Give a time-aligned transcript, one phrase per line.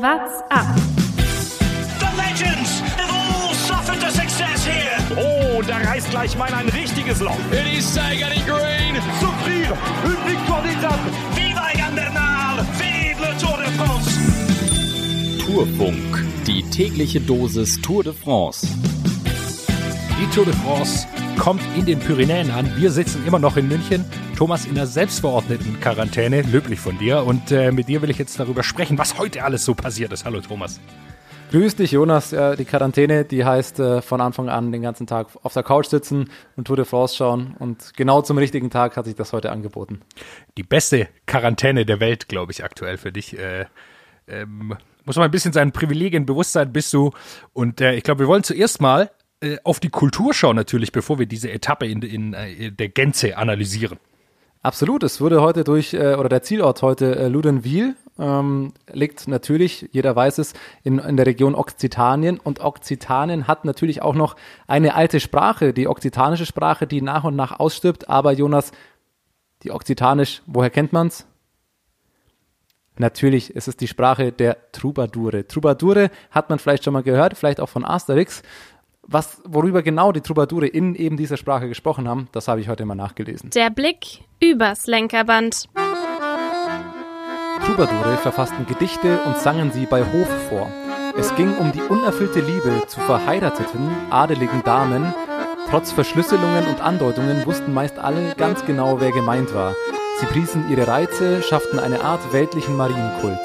[0.00, 0.64] What's up?
[1.98, 4.96] The legends have all suffered a success here.
[5.14, 7.36] Oh, da reißt gleich mal ein richtiges Loch.
[7.52, 8.96] It is Sagan in green.
[9.20, 9.76] Souffrir,
[10.06, 10.98] une victoire d'étape.
[11.34, 12.64] Viva Egan Bernal!
[12.78, 14.18] Vive le Tour de France!
[15.44, 18.66] Tourfunk, die tägliche Dosis Tour de France.
[20.18, 21.06] Die Tour de France
[21.38, 22.72] kommt in den Pyrenäen an.
[22.76, 24.06] Wir sitzen immer noch in München.
[24.40, 26.40] Thomas in der selbstverordneten Quarantäne.
[26.40, 27.24] Löblich von dir.
[27.24, 30.24] Und äh, mit dir will ich jetzt darüber sprechen, was heute alles so passiert ist.
[30.24, 30.80] Hallo Thomas.
[31.50, 32.30] Grüß dich, Jonas.
[32.30, 35.88] Ja, die Quarantäne, die heißt äh, von Anfang an den ganzen Tag auf der Couch
[35.88, 37.54] sitzen und Tour de France schauen.
[37.58, 40.00] Und genau zum richtigen Tag hat sich das heute angeboten.
[40.56, 43.38] Die beste Quarantäne der Welt, glaube ich, aktuell für dich.
[43.38, 43.66] Äh,
[44.26, 47.10] ähm, muss man ein bisschen seinen Privilegien bewusst sein, bist du.
[47.52, 49.10] Und äh, ich glaube, wir wollen zuerst mal
[49.42, 53.36] äh, auf die Kultur schauen, natürlich, bevor wir diese Etappe in, in äh, der Gänze
[53.36, 53.98] analysieren.
[54.62, 55.02] Absolut.
[55.02, 60.14] Es wurde heute durch, äh, oder der Zielort heute äh, Ludenwil, ähm, liegt natürlich, jeder
[60.14, 60.52] weiß es,
[60.82, 62.38] in, in der Region Okzitanien.
[62.38, 67.36] Und Okzitanien hat natürlich auch noch eine alte Sprache, die okzitanische Sprache, die nach und
[67.36, 68.10] nach ausstirbt.
[68.10, 68.72] Aber Jonas,
[69.62, 71.26] die Okzitanisch, woher kennt man's?
[72.98, 75.46] Natürlich ist es die Sprache der Troubadoure.
[75.46, 78.42] Troubadoure hat man vielleicht schon mal gehört, vielleicht auch von Asterix.
[79.12, 82.84] Was, worüber genau die Troubadoure in eben dieser Sprache gesprochen haben, das habe ich heute
[82.84, 83.50] mal nachgelesen.
[83.50, 85.64] Der Blick übers Lenkerband.
[87.66, 90.70] Troubadoure verfassten Gedichte und sangen sie bei Hof vor.
[91.18, 95.12] Es ging um die unerfüllte Liebe zu verheirateten, adeligen Damen.
[95.70, 99.74] Trotz Verschlüsselungen und Andeutungen wussten meist alle ganz genau, wer gemeint war.
[100.20, 103.40] Sie priesen ihre Reize, schafften eine Art weltlichen Marienkult.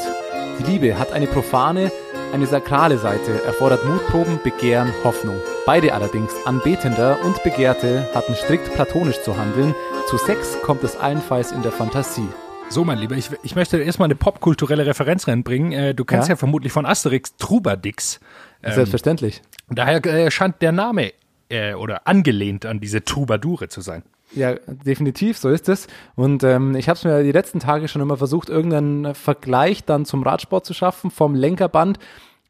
[0.59, 1.91] Die Liebe hat eine profane,
[2.35, 5.37] eine sakrale Seite, erfordert Mutproben, Begehren, Hoffnung.
[5.65, 9.73] Beide allerdings, Anbetender und Begehrte, hatten strikt platonisch zu handeln.
[10.09, 12.27] Zu Sex kommt es allenfalls in der Fantasie.
[12.67, 15.71] So, mein Lieber, ich, ich möchte erstmal eine popkulturelle Referenz reinbringen.
[15.71, 16.33] Äh, du kennst ja?
[16.33, 16.35] Ja?
[16.35, 18.19] vermutlich von Asterix Trubadix.
[18.61, 19.41] Ähm, Selbstverständlich.
[19.69, 21.13] daher äh, scheint der Name
[21.47, 24.03] äh, oder angelehnt an diese Troubadoure zu sein.
[24.35, 25.87] Ja, definitiv, so ist es.
[26.15, 30.05] Und ähm, ich habe es mir die letzten Tage schon immer versucht, irgendeinen Vergleich dann
[30.05, 31.09] zum Radsport zu schaffen.
[31.11, 31.99] Vom Lenkerband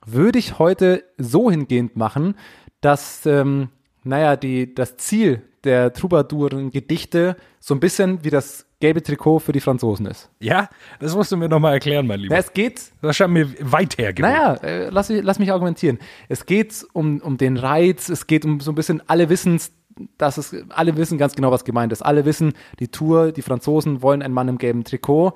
[0.05, 2.35] würde ich heute so hingehend machen,
[2.81, 3.69] dass, ähm,
[4.03, 9.61] naja, die, das Ziel der Troubadouren-Gedichte so ein bisschen wie das gelbe Trikot für die
[9.61, 10.29] Franzosen ist.
[10.39, 12.35] Ja, das musst du mir nochmal erklären, mein Lieber.
[12.35, 14.31] Ja, es geht Das scheint mir weit hergeholt.
[14.33, 15.97] Naja, äh, lass, mich- lass mich argumentieren.
[16.29, 19.71] Es geht um, um den Reiz, es geht um so ein bisschen alle Wissens,
[20.17, 22.01] dass es, alle wissen ganz genau, was gemeint ist.
[22.01, 25.33] Alle wissen, die Tour, die Franzosen wollen einen Mann im gelben Trikot.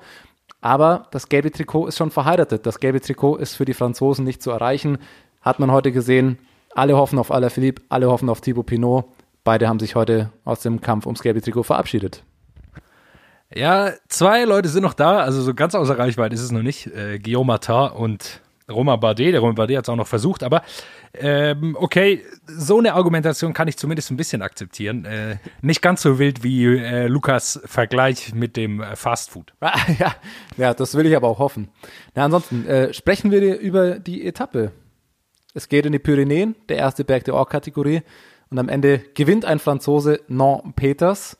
[0.60, 2.66] Aber das gelbe Trikot ist schon verheiratet.
[2.66, 4.98] Das gelbe Trikot ist für die Franzosen nicht zu erreichen.
[5.40, 6.38] Hat man heute gesehen.
[6.74, 9.04] Alle hoffen auf Alaphilippe, alle hoffen auf Thibaut Pinot.
[9.42, 12.22] Beide haben sich heute aus dem Kampf ums gelbe Trikot verabschiedet.
[13.52, 16.86] Ja, zwei Leute sind noch da, also so ganz außer Reichweite ist es noch nicht.
[16.86, 19.32] Äh, Guillaume Martin und Romain Bardet.
[19.34, 20.62] Der Romain Bardet hat es auch noch versucht, aber
[21.14, 25.04] ähm, okay, so eine Argumentation kann ich zumindest ein bisschen akzeptieren.
[25.04, 29.52] Äh, nicht ganz so wild wie äh, Lukas Vergleich mit dem äh, Fastfood.
[29.98, 30.14] ja,
[30.56, 31.68] ja, das will ich aber auch hoffen.
[32.14, 34.72] Na, ansonsten äh, sprechen wir über die Etappe.
[35.54, 38.02] Es geht in die Pyrenäen, der erste Berg der Or-Kategorie.
[38.50, 41.36] Und am Ende gewinnt ein Franzose Non Peters.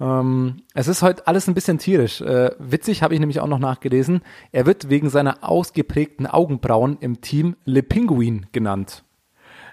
[0.00, 2.20] Ähm, es ist heute alles ein bisschen tierisch.
[2.20, 4.20] Äh, witzig habe ich nämlich auch noch nachgelesen.
[4.52, 9.04] Er wird wegen seiner ausgeprägten Augenbrauen im Team Le Pinguin genannt.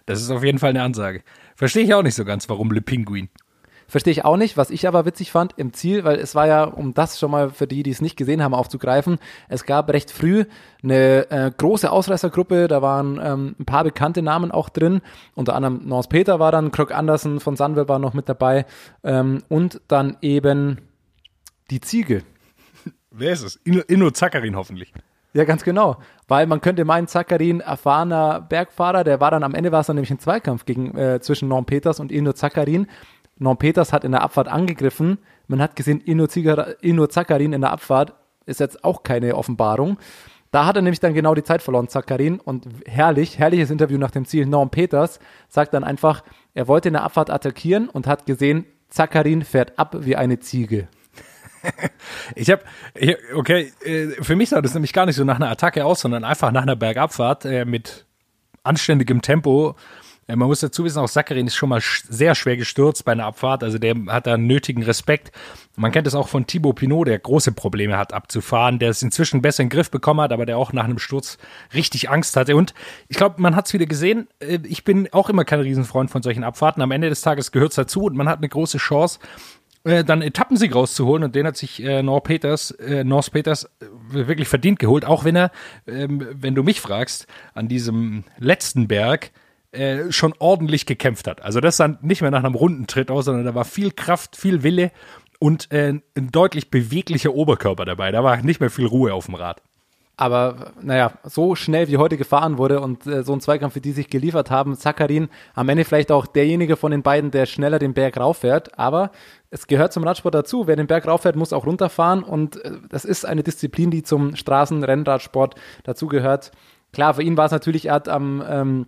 [0.05, 1.23] Das ist auf jeden Fall eine Ansage.
[1.55, 3.29] Verstehe ich auch nicht so ganz, warum Le Pinguin.
[3.93, 4.57] Verstehe ich auch nicht.
[4.57, 7.51] Was ich aber witzig fand im Ziel, weil es war ja, um das schon mal
[7.51, 10.45] für die, die es nicht gesehen haben, aufzugreifen, es gab recht früh
[10.81, 15.01] eine äh, große Ausreißergruppe, da waren ähm, ein paar bekannte Namen auch drin,
[15.35, 18.65] unter anderem Nors Peter war dann, Krog Andersen von Sunweb war noch mit dabei
[19.03, 20.79] ähm, und dann eben
[21.69, 22.23] die Ziege.
[23.11, 23.57] Wer ist es?
[23.57, 24.91] Inno, Inno Zakarin hoffentlich.
[25.33, 25.97] Ja, ganz genau.
[26.27, 29.95] Weil man könnte meinen, Zakarin, erfahrener Bergfahrer, der war dann am Ende war es dann
[29.95, 32.87] nämlich ein Zweikampf gegen, äh, zwischen Norm Peters und Ino Zakarin.
[33.37, 35.17] Norm Peters hat in der Abfahrt angegriffen.
[35.47, 38.13] Man hat gesehen, Zigar, Ino Zakarin in der Abfahrt
[38.45, 39.97] ist jetzt auch keine Offenbarung.
[40.51, 42.39] Da hat er nämlich dann genau die Zeit verloren, Zakarin.
[42.39, 44.45] Und herrlich, herrliches Interview nach dem Ziel.
[44.45, 45.19] Norm Peters
[45.49, 49.95] sagt dann einfach, er wollte in der Abfahrt attackieren und hat gesehen, Zakarin fährt ab
[50.01, 50.87] wie eine Ziege.
[52.35, 52.61] Ich habe,
[53.35, 56.25] okay, äh, für mich sah das nämlich gar nicht so nach einer Attacke aus, sondern
[56.25, 58.05] einfach nach einer Bergabfahrt äh, mit
[58.63, 59.75] anständigem Tempo.
[60.27, 63.25] Man muss dazu wissen, auch Saccharin ist schon mal sch sehr schwer gestürzt bei einer
[63.25, 65.31] Abfahrt, also der hat da nötigen Respekt.
[65.75, 69.41] Man kennt es auch von Thibaut Pinot, der große Probleme hat abzufahren, der es inzwischen
[69.41, 71.37] besser in den Griff bekommen hat, aber der auch nach einem Sturz
[71.73, 72.55] richtig Angst hatte.
[72.55, 72.73] Und
[73.09, 74.27] ich glaube, man hat es wieder gesehen.
[74.39, 76.81] Äh, Ich bin auch immer kein Riesenfreund von solchen Abfahrten.
[76.81, 79.19] Am Ende des Tages gehört es dazu und man hat eine große Chance,
[79.83, 83.87] äh, dann Etappensieg rauszuholen und den hat sich äh, North Peters, äh, North Peters äh,
[84.09, 85.51] wirklich verdient geholt, auch wenn er,
[85.87, 89.31] ähm, wenn du mich fragst, an diesem letzten Berg
[89.73, 91.41] äh, schon ordentlich gekämpft hat.
[91.41, 94.63] Also das sah nicht mehr nach einem Rundentritt aus, sondern da war viel Kraft, viel
[94.63, 94.91] Wille
[95.39, 98.11] und äh, ein deutlich beweglicher Oberkörper dabei.
[98.11, 99.61] Da war nicht mehr viel Ruhe auf dem Rad.
[100.15, 103.93] Aber naja, so schnell wie heute gefahren wurde und äh, so ein Zweikampf, wie die
[103.93, 107.95] sich geliefert haben, Zakarin am Ende vielleicht auch derjenige von den beiden, der schneller den
[107.95, 108.77] Berg rauffährt.
[108.77, 109.11] Aber
[109.49, 110.67] es gehört zum Radsport dazu.
[110.67, 112.23] Wer den Berg rauffährt, muss auch runterfahren.
[112.23, 116.51] Und äh, das ist eine Disziplin, die zum Straßenrennradsport dazugehört.
[116.91, 118.85] Klar, für ihn war es natürlich, er hat am ähm,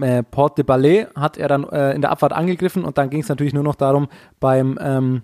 [0.00, 3.20] äh, Port de Ballet hat er dann äh, in der Abfahrt angegriffen und dann ging
[3.20, 4.08] es natürlich nur noch darum,
[4.40, 5.22] beim ähm,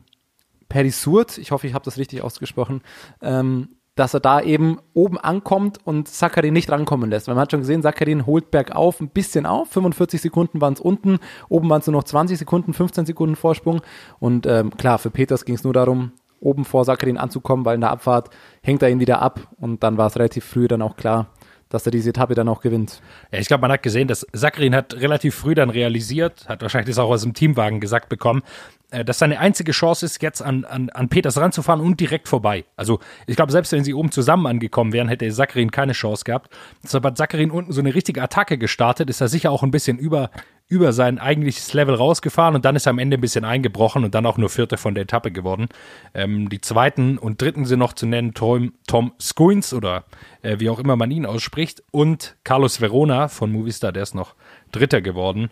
[0.68, 2.82] Perisurt, ich hoffe, ich habe das richtig ausgesprochen,
[3.22, 7.28] ähm, dass er da eben oben ankommt und Sakarin nicht rankommen lässt.
[7.28, 9.68] Weil man hat schon gesehen, Sakarin holt bergauf ein bisschen auf.
[9.70, 13.82] 45 Sekunden waren es unten, oben waren es nur noch 20 Sekunden, 15 Sekunden Vorsprung.
[14.18, 17.80] Und ähm, klar, für Peters ging es nur darum, oben vor Sakarin anzukommen, weil in
[17.80, 18.30] der Abfahrt
[18.62, 21.28] hängt er ihn wieder ab und dann war es relativ früh dann auch klar,
[21.68, 23.00] dass er diese Etappe dann auch gewinnt.
[23.32, 26.94] Ja, ich glaube, man hat gesehen, dass Sakarin hat relativ früh dann realisiert, hat wahrscheinlich
[26.94, 28.42] das auch aus dem Teamwagen gesagt bekommen,
[28.90, 32.64] äh, dass seine einzige Chance ist, jetzt an, an, an Peters ranzufahren und direkt vorbei.
[32.76, 36.52] Also ich glaube, selbst wenn sie oben zusammen angekommen wären, hätte Sakarin keine Chance gehabt.
[36.82, 39.98] Deshalb hat Sakarin unten so eine richtige Attacke gestartet, ist er sicher auch ein bisschen
[39.98, 40.30] über,
[40.74, 44.14] über sein eigentliches Level rausgefahren und dann ist er am Ende ein bisschen eingebrochen und
[44.14, 45.68] dann auch nur Vierte von der Etappe geworden.
[46.12, 50.04] Ähm, die zweiten und dritten sind noch zu nennen Tom, Tom Skuins oder
[50.42, 54.34] äh, wie auch immer man ihn ausspricht und Carlos Verona von Movistar, der ist noch
[54.72, 55.50] Dritter geworden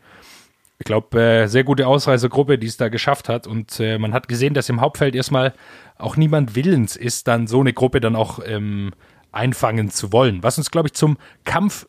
[0.82, 3.46] ich glaube, äh, sehr gute Ausreisegruppe, die es da geschafft hat.
[3.46, 5.54] Und äh, man hat gesehen, dass im Hauptfeld erstmal
[5.96, 8.90] auch niemand willens ist, dann so eine Gruppe dann auch ähm,
[9.30, 10.42] einfangen zu wollen.
[10.42, 11.86] Was uns, glaube ich, zum Kampf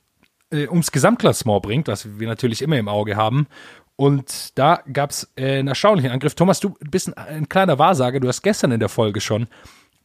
[0.53, 3.47] äh, ums Gesamtklassement bringt, was wir natürlich immer im Auge haben.
[3.95, 6.35] Und da gab es äh, einen erstaunlichen Angriff.
[6.35, 8.19] Thomas, du bist ein, ein kleiner Wahrsager.
[8.19, 9.47] Du hast gestern in der Folge schon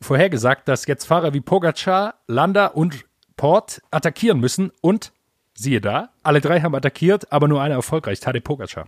[0.01, 3.05] vorhergesagt, dass jetzt Fahrer wie Pogacar, Landa und
[3.37, 5.13] Port attackieren müssen und
[5.61, 8.87] Siehe da, alle drei haben attackiert, aber nur einer erfolgreich, Tadej Pogacar.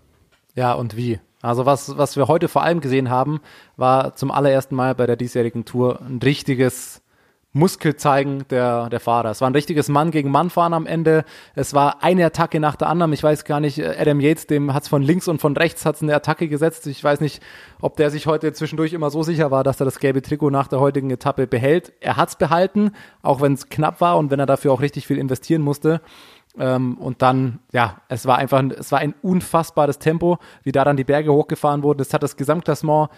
[0.55, 1.19] Ja, und wie?
[1.43, 3.41] Also was, was wir heute vor allem gesehen haben,
[3.77, 7.03] war zum allerersten Mal bei der diesjährigen Tour ein richtiges
[7.53, 9.31] Muskelzeigen der, der Fahrer.
[9.31, 11.25] Es war ein richtiges Mann gegen Mann fahren am Ende.
[11.55, 13.13] Es war eine Attacke nach der anderen.
[13.13, 16.15] Ich weiß gar nicht, Adam Yates, dem hat's von links und von rechts hat's eine
[16.15, 16.87] Attacke gesetzt.
[16.87, 17.43] Ich weiß nicht,
[17.81, 20.69] ob der sich heute zwischendurch immer so sicher war, dass er das gelbe Trikot nach
[20.69, 21.93] der heutigen Etappe behält.
[22.01, 22.93] Er hat's behalten,
[23.23, 26.01] auch wenn es knapp war und wenn er dafür auch richtig viel investieren musste.
[26.59, 30.97] Ähm, und dann, ja, es war einfach, es war ein unfassbares Tempo, wie da dann
[30.97, 32.01] die Berge hochgefahren wurden.
[32.01, 33.11] Es hat das Gesamtklassement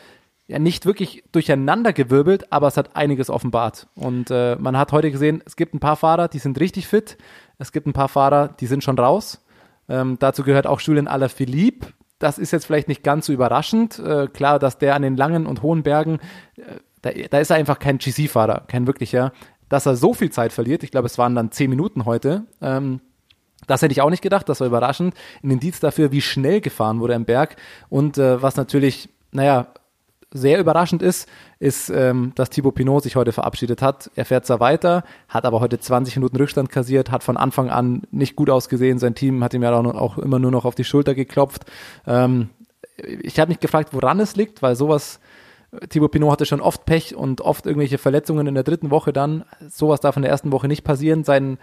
[0.52, 3.88] ja nicht wirklich durcheinander gewirbelt, aber es hat einiges offenbart.
[3.94, 7.16] Und äh, man hat heute gesehen, es gibt ein paar Fahrer, die sind richtig fit.
[7.58, 9.44] Es gibt ein paar Fahrer, die sind schon raus.
[9.88, 11.88] Ähm, dazu gehört auch Julien Alaphilippe.
[12.18, 13.98] Das ist jetzt vielleicht nicht ganz so überraschend.
[13.98, 16.18] Äh, klar, dass der an den langen und hohen Bergen,
[16.56, 16.62] äh,
[17.00, 19.32] da, da, ist er einfach kein GC-Fahrer, kein wirklicher.
[19.68, 23.00] Dass er so viel Zeit verliert, ich glaube, es waren dann zehn Minuten heute, ähm,
[23.66, 25.14] das hätte ich auch nicht gedacht, das war überraschend.
[25.42, 27.56] Ein Indiz dafür, wie schnell gefahren wurde im Berg.
[27.88, 29.68] Und äh, was natürlich, naja,
[30.32, 34.10] sehr überraschend ist, ist, ähm, dass Thibaut Pinot sich heute verabschiedet hat.
[34.14, 38.02] Er fährt zwar weiter, hat aber heute 20 Minuten Rückstand kassiert, hat von Anfang an
[38.10, 38.98] nicht gut ausgesehen.
[38.98, 41.64] Sein Team hat ihm ja auch, immer nur noch auf die Schulter geklopft.
[42.06, 42.50] Ähm,
[42.96, 45.20] ich habe mich gefragt, woran es liegt, weil sowas,
[45.88, 49.44] Thibaut Pinot hatte schon oft Pech und oft irgendwelche Verletzungen in der dritten Woche dann.
[49.68, 51.24] Sowas darf in der ersten Woche nicht passieren.
[51.24, 51.58] Sein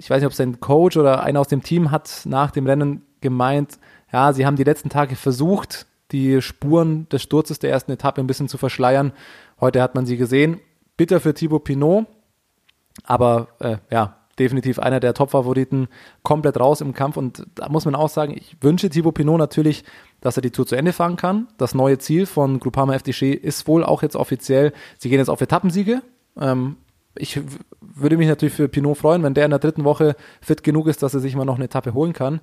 [0.00, 3.02] ich weiß nicht, ob sein Coach oder einer aus dem Team hat nach dem Rennen
[3.20, 3.78] gemeint,
[4.12, 8.26] ja, sie haben die letzten Tage versucht, die Spuren des Sturzes der ersten Etappe ein
[8.26, 9.12] bisschen zu verschleiern.
[9.60, 10.60] Heute hat man sie gesehen.
[10.96, 12.06] Bitter für Thibaut Pinot,
[13.04, 15.88] aber äh, ja, definitiv einer der Top-Favoriten,
[16.22, 17.16] komplett raus im Kampf.
[17.16, 19.84] Und da muss man auch sagen, ich wünsche Thibaut Pinot natürlich,
[20.20, 21.48] dass er die Tour zu Ende fahren kann.
[21.58, 25.40] Das neue Ziel von Groupama FDG ist wohl auch jetzt offiziell, sie gehen jetzt auf
[25.40, 26.02] Etappensiege.
[26.38, 26.76] Ähm,
[27.16, 27.40] ich
[27.80, 31.02] würde mich natürlich für Pinot freuen, wenn der in der dritten Woche fit genug ist,
[31.02, 32.40] dass er sich mal noch eine Etappe holen kann.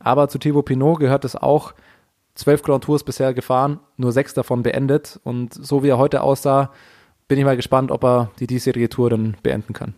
[0.00, 1.74] Aber zu Thibaut Pinot gehört es auch,
[2.38, 5.20] zwölf Grand Tours bisher gefahren, nur sechs davon beendet.
[5.24, 6.72] Und so wie er heute aussah,
[7.26, 9.94] bin ich mal gespannt, ob er die diesjährige Tour dann beenden kann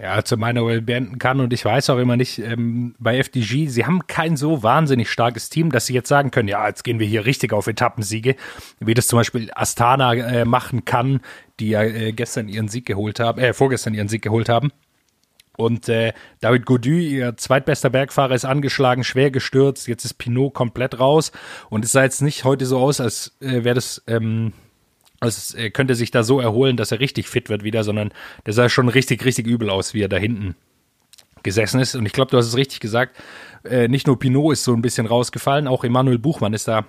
[0.00, 1.40] ja, zu meiner Well beenden kann.
[1.40, 5.50] Und ich weiß auch immer nicht, ähm, bei FDG, sie haben kein so wahnsinnig starkes
[5.50, 8.36] Team, dass sie jetzt sagen können, ja, jetzt gehen wir hier richtig auf Etappensiege,
[8.80, 11.20] wie das zum Beispiel Astana äh, machen kann,
[11.60, 14.72] die ja äh, gestern ihren Sieg geholt haben, äh, vorgestern ihren Sieg geholt haben.
[15.56, 19.86] Und äh, David Gaudu, ihr zweitbester Bergfahrer, ist angeschlagen, schwer gestürzt.
[19.86, 21.32] Jetzt ist Pinot komplett raus.
[21.68, 24.52] Und es sah jetzt nicht heute so aus, als äh, wäre das ähm,
[25.22, 28.12] also er könnte sich da so erholen, dass er richtig fit wird wieder, sondern
[28.44, 30.56] der sah schon richtig, richtig übel aus, wie er da hinten
[31.44, 31.94] gesessen ist.
[31.94, 33.16] Und ich glaube, du hast es richtig gesagt.
[33.62, 36.86] Äh, nicht nur Pinot ist so ein bisschen rausgefallen, auch Emanuel Buchmann ist da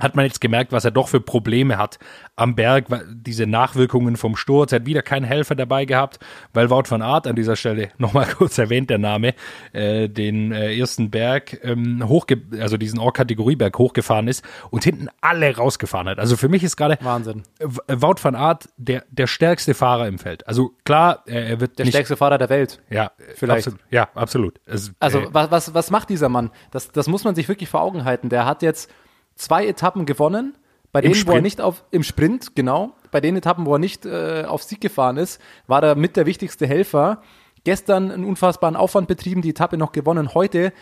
[0.00, 1.98] hat man jetzt gemerkt, was er doch für Probleme hat
[2.36, 4.72] am Berg, diese Nachwirkungen vom Sturz.
[4.72, 6.18] Er hat wieder keinen Helfer dabei gehabt,
[6.52, 9.34] weil Wout van Aert an dieser Stelle, nochmal kurz erwähnt der Name,
[9.72, 15.56] äh, den äh, ersten Berg ähm, hochge also diesen Or-Kategorieberg hochgefahren ist und hinten alle
[15.56, 16.18] rausgefahren hat.
[16.18, 17.42] Also für mich ist gerade Wahnsinn.
[17.60, 20.46] Wout van Aert der, der stärkste Fahrer im Feld.
[20.48, 22.82] Also klar, er, er wird Der nicht, stärkste Fahrer der Welt.
[22.90, 23.66] ja, vielleicht.
[23.68, 24.60] Absolut, ja, absolut.
[24.66, 26.50] Also, Also äh, was, was, was macht dieser Mann?
[26.72, 28.28] Das, das muss man sich wirklich vor Augen halten.
[28.28, 28.90] Der hat jetzt
[29.36, 30.54] zwei Etappen gewonnen,
[30.92, 31.42] bei denen, wo er Sprint.
[31.42, 35.16] nicht auf im Sprint, genau, bei den Etappen, wo er nicht äh, auf Sieg gefahren
[35.16, 37.22] ist, war er mit der wichtigste Helfer.
[37.64, 40.34] Gestern einen unfassbaren Aufwand betrieben, die Etappe noch gewonnen.
[40.34, 40.72] Heute,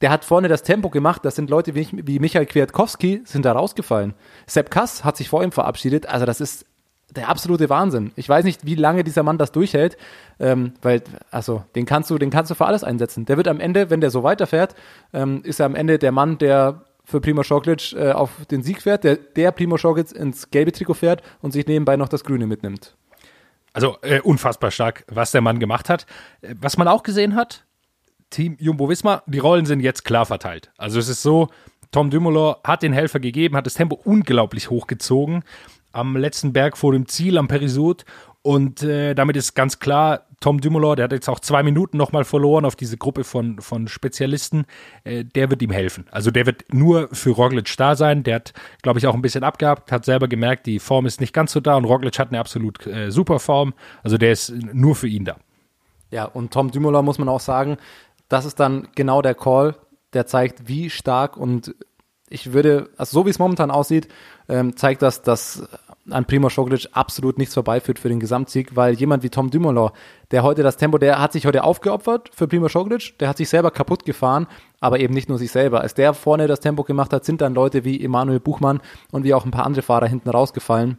[0.00, 1.24] der hat vorne das Tempo gemacht.
[1.24, 4.14] Das sind Leute wie, wie Michael Kwiatkowski, sind da rausgefallen.
[4.46, 6.06] Sepp Kass hat sich vor ihm verabschiedet.
[6.06, 6.64] Also das ist
[7.14, 8.12] der absolute Wahnsinn.
[8.16, 9.96] Ich weiß nicht, wie lange dieser Mann das durchhält,
[10.40, 13.26] ähm, weil, also, den kannst du, den kannst du für alles einsetzen.
[13.26, 14.74] Der wird am Ende, wenn der so weiterfährt,
[15.12, 18.82] ähm, ist er am Ende der Mann, der für Primo Roglic äh, auf den Sieg
[18.82, 22.46] fährt, der, der Primo Roglic ins gelbe Trikot fährt und sich nebenbei noch das grüne
[22.46, 22.96] mitnimmt.
[23.72, 26.06] Also äh, unfassbar stark, was der Mann gemacht hat.
[26.42, 27.64] Äh, Was man auch gesehen hat,
[28.30, 30.70] Team Jumbo Visma, die Rollen sind jetzt klar verteilt.
[30.76, 31.48] Also es ist so,
[31.90, 35.44] Tom Dumoulin hat den Helfer gegeben, hat das Tempo unglaublich hochgezogen
[35.92, 38.04] am letzten Berg vor dem Ziel am Perisud
[38.42, 42.24] und äh, damit ist ganz klar, Tom Dumoulin, der hat jetzt auch zwei Minuten nochmal
[42.24, 44.64] verloren auf diese Gruppe von, von Spezialisten,
[45.04, 46.06] äh, der wird ihm helfen.
[46.10, 48.24] Also der wird nur für Roglic da sein.
[48.24, 51.32] Der hat, glaube ich, auch ein bisschen abgehabt, hat selber gemerkt, die Form ist nicht
[51.32, 53.74] ganz so da und Roglic hat eine absolut äh, super Form.
[54.02, 55.36] Also der ist nur für ihn da.
[56.10, 57.76] Ja, und Tom Dumoulin muss man auch sagen,
[58.28, 59.76] das ist dann genau der Call,
[60.12, 61.74] der zeigt, wie stark und
[62.28, 64.08] ich würde, also so wie es momentan aussieht,
[64.48, 65.68] ähm, zeigt das, dass
[66.10, 69.90] an Primo Roglic absolut nichts vorbeiführt für den Gesamtsieg, weil jemand wie Tom Dumoulin,
[70.30, 73.48] der heute das Tempo, der hat sich heute aufgeopfert für Primo Roglic, der hat sich
[73.48, 74.46] selber kaputt gefahren,
[74.80, 75.80] aber eben nicht nur sich selber.
[75.80, 78.80] Als der vorne das Tempo gemacht hat, sind dann Leute wie Emanuel Buchmann
[79.12, 80.98] und wie auch ein paar andere Fahrer hinten rausgefallen.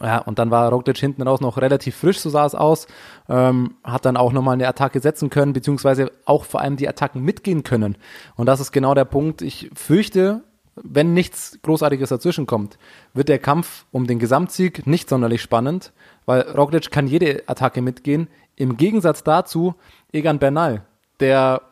[0.00, 2.86] Ja, und dann war Roglic hinten raus noch relativ frisch, so sah es aus.
[3.28, 7.22] Ähm, hat dann auch nochmal eine Attacke setzen können, beziehungsweise auch vor allem die Attacken
[7.22, 7.96] mitgehen können.
[8.36, 9.42] Und das ist genau der Punkt.
[9.42, 10.44] Ich fürchte,
[10.82, 12.78] wenn nichts Großartiges dazwischen kommt,
[13.14, 15.92] wird der Kampf um den Gesamtsieg nicht sonderlich spannend,
[16.26, 18.28] weil Roglic kann jede Attacke mitgehen.
[18.56, 19.74] Im Gegensatz dazu
[20.12, 20.82] Egan Bernal,
[21.20, 21.62] der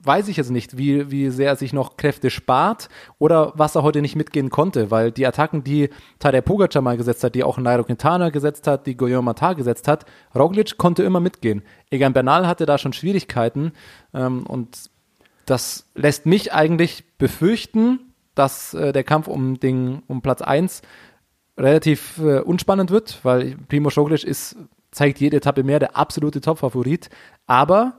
[0.00, 3.82] weiß ich jetzt nicht, wie, wie sehr er sich noch Kräfte spart oder was er
[3.82, 7.58] heute nicht mitgehen konnte, weil die Attacken, die Tadej Pogacar mal gesetzt hat, die auch
[7.58, 11.62] Nairo Quintana gesetzt hat, die Guillaume Matar gesetzt hat, Roglic konnte immer mitgehen.
[11.90, 13.72] Egan Bernal hatte da schon Schwierigkeiten
[14.14, 14.90] ähm, und
[15.46, 18.07] das lässt mich eigentlich befürchten,
[18.38, 20.82] dass äh, der Kampf um, den, um Platz 1
[21.56, 24.56] relativ äh, unspannend wird, weil Primo Roglic ist,
[24.90, 27.10] zeigt jede Etappe mehr der absolute Topfavorit,
[27.46, 27.94] aber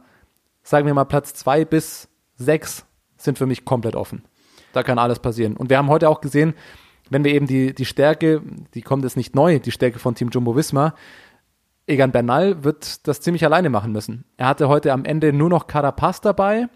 [0.63, 2.85] sagen wir mal Platz 2 bis 6
[3.17, 4.23] sind für mich komplett offen.
[4.71, 5.57] Da kann alles passieren.
[5.57, 6.53] Und wir haben heute auch gesehen,
[7.09, 8.41] wenn wir eben die, die Stärke,
[8.73, 10.93] die kommt jetzt nicht neu, die Stärke von Team Jumbo Visma,
[11.87, 14.25] Egan Bernal wird das ziemlich alleine machen müssen.
[14.37, 16.67] Er hatte heute am Ende nur noch Carapaz dabei,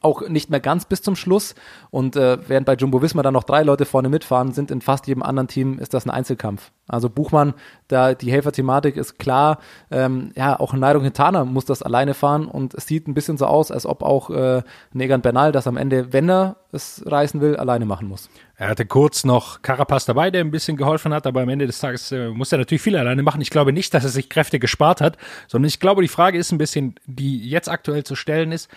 [0.00, 1.54] auch nicht mehr ganz bis zum Schluss.
[1.90, 5.06] Und äh, während bei Jumbo Visma dann noch drei Leute vorne mitfahren, sind in fast
[5.06, 6.70] jedem anderen Team ist das ein Einzelkampf.
[6.88, 7.54] Also Buchmann,
[7.88, 9.58] da die Helferthematik ist klar.
[9.90, 13.46] Ähm, ja, auch Nairo Quintana muss das alleine fahren und es sieht ein bisschen so
[13.46, 17.56] aus, als ob auch äh, Negan Bernal das am Ende, wenn er es reißen will,
[17.56, 18.30] alleine machen muss.
[18.56, 21.78] Er hatte kurz noch Carapaz dabei, der ein bisschen geholfen hat, aber am Ende des
[21.78, 23.40] Tages äh, muss er natürlich viel alleine machen.
[23.40, 25.16] Ich glaube nicht, dass er sich Kräfte gespart hat,
[25.48, 28.70] sondern ich glaube, die Frage ist ein bisschen, die jetzt aktuell zu stellen ist,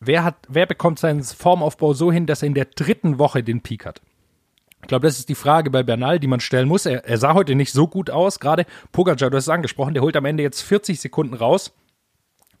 [0.00, 3.62] wer hat, wer bekommt seinen Formaufbau so hin, dass er in der dritten Woche den
[3.62, 4.00] Peak hat?
[4.82, 6.86] Ich glaube, das ist die Frage bei Bernal, die man stellen muss.
[6.86, 8.38] Er, er sah heute nicht so gut aus.
[8.38, 11.74] Gerade Pogacar, du hast es angesprochen, der holt am Ende jetzt 40 Sekunden raus.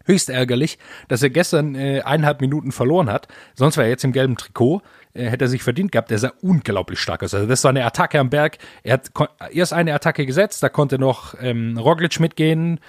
[0.06, 0.78] Höchst ärgerlich,
[1.08, 3.28] dass er gestern äh, eineinhalb Minuten verloren hat.
[3.54, 4.82] Sonst wäre er jetzt im gelben Trikot.
[5.14, 6.10] Äh, hätte er sich verdient gehabt.
[6.10, 7.34] Der sah unglaublich stark aus.
[7.34, 8.58] Also das war eine Attacke am Berg.
[8.82, 9.10] Er hat
[9.52, 12.80] erst eine Attacke gesetzt, da konnte noch ähm, Roglic mitgehen.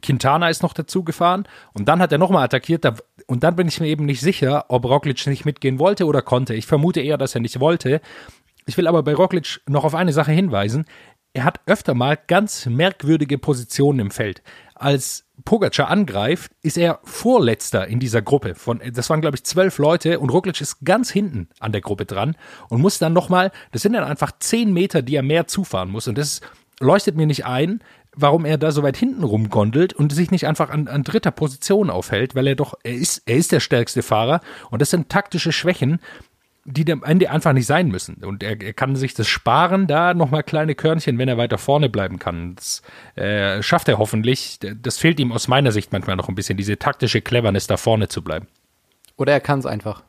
[0.00, 2.94] Quintana ist noch dazu gefahren und dann hat er nochmal attackiert da,
[3.26, 6.54] und dann bin ich mir eben nicht sicher, ob Roglic nicht mitgehen wollte oder konnte.
[6.54, 8.00] Ich vermute eher, dass er nicht wollte.
[8.66, 10.84] Ich will aber bei Roglic noch auf eine Sache hinweisen.
[11.32, 14.42] Er hat öfter mal ganz merkwürdige Positionen im Feld.
[14.74, 18.54] Als Pogacar angreift, ist er Vorletzter in dieser Gruppe.
[18.54, 22.06] Von, das waren, glaube ich, zwölf Leute und Roglic ist ganz hinten an der Gruppe
[22.06, 22.36] dran
[22.68, 26.08] und muss dann nochmal, das sind dann einfach zehn Meter, die er mehr zufahren muss.
[26.08, 26.40] Und das
[26.80, 27.80] leuchtet mir nicht ein,
[28.20, 31.90] warum er da so weit hinten rumgondelt und sich nicht einfach an, an dritter Position
[31.90, 35.52] aufhält, weil er doch, er ist, er ist der stärkste Fahrer und das sind taktische
[35.52, 36.00] Schwächen,
[36.64, 38.22] die am Ende einfach nicht sein müssen.
[38.22, 41.88] Und er, er kann sich das sparen, da nochmal kleine Körnchen, wenn er weiter vorne
[41.88, 42.56] bleiben kann.
[42.56, 42.82] Das
[43.14, 44.58] äh, schafft er hoffentlich.
[44.82, 48.08] Das fehlt ihm aus meiner Sicht manchmal noch ein bisschen, diese taktische Cleverness, da vorne
[48.08, 48.48] zu bleiben.
[49.16, 50.02] Oder er kann es einfach.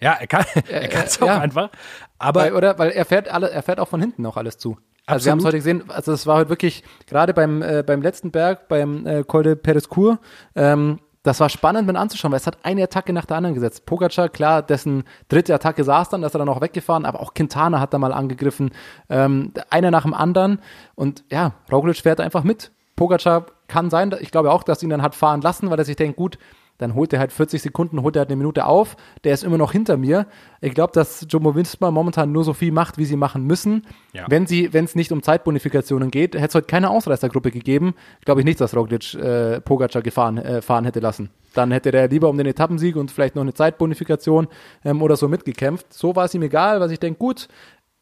[0.00, 1.40] Ja, er kann er kann es auch ja.
[1.40, 1.70] einfach.
[2.18, 4.78] Aber weil, oder weil er fährt alle, er fährt auch von hinten noch alles zu.
[5.08, 8.02] Also wir haben es heute gesehen, also es war heute wirklich, gerade beim, äh, beim
[8.02, 10.18] letzten Berg, beim äh, Col de Perescourt,
[10.54, 13.86] ähm, das war spannend mit anzuschauen, weil es hat eine Attacke nach der anderen gesetzt.
[13.86, 17.80] Pogacar, klar, dessen dritte Attacke saß dann, dass er dann auch weggefahren, aber auch Quintana
[17.80, 18.70] hat da mal angegriffen,
[19.08, 20.58] ähm, einer nach dem anderen
[20.94, 22.70] und ja, Roglic fährt einfach mit.
[22.94, 25.96] Pogacar kann sein, ich glaube auch, dass ihn dann hat fahren lassen, weil er sich
[25.96, 26.38] denkt, gut,
[26.78, 29.58] dann holt er halt 40 Sekunden, holt er halt eine Minute auf, der ist immer
[29.58, 30.26] noch hinter mir.
[30.60, 33.82] Ich glaube, dass Jumbo Visma momentan nur so viel macht, wie sie machen müssen.
[34.12, 34.26] Ja.
[34.28, 37.94] Wenn sie, wenn es nicht um Zeitbonifikationen geht, hätte es heute keine Ausreißergruppe gegeben.
[38.24, 41.30] Glaube ich nicht, dass Roglic äh, Pogacar gefahren äh, fahren hätte lassen.
[41.54, 44.46] Dann hätte der lieber um den Etappensieg und vielleicht noch eine Zeitbonifikation
[44.84, 45.92] ähm, oder so mitgekämpft.
[45.92, 47.48] So war es ihm egal, weil ich denke, gut,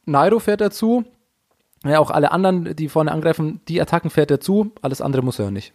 [0.04, 1.04] Nairo fährt dazu.
[1.85, 4.73] Ja, auch alle anderen, die vorne angreifen, die Attacken fährt er zu.
[4.83, 5.73] Alles andere muss er ja nicht.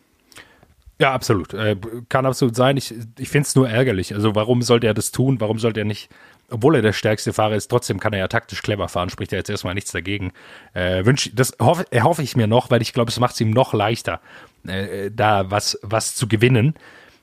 [1.01, 1.55] Ja, absolut.
[1.55, 1.77] Äh,
[2.09, 2.77] kann absolut sein.
[2.77, 4.13] Ich, ich finde es nur ärgerlich.
[4.13, 5.41] Also warum sollte er das tun?
[5.41, 6.11] Warum sollte er nicht,
[6.51, 9.39] obwohl er der stärkste Fahrer ist, trotzdem kann er ja taktisch clever fahren, spricht er
[9.39, 10.31] jetzt erstmal nichts dagegen.
[10.75, 13.49] Äh, wünsch, das hoffe, erhoffe ich mir noch, weil ich glaube, es macht es ihm
[13.49, 14.21] noch leichter,
[14.67, 16.75] äh, da was, was zu gewinnen.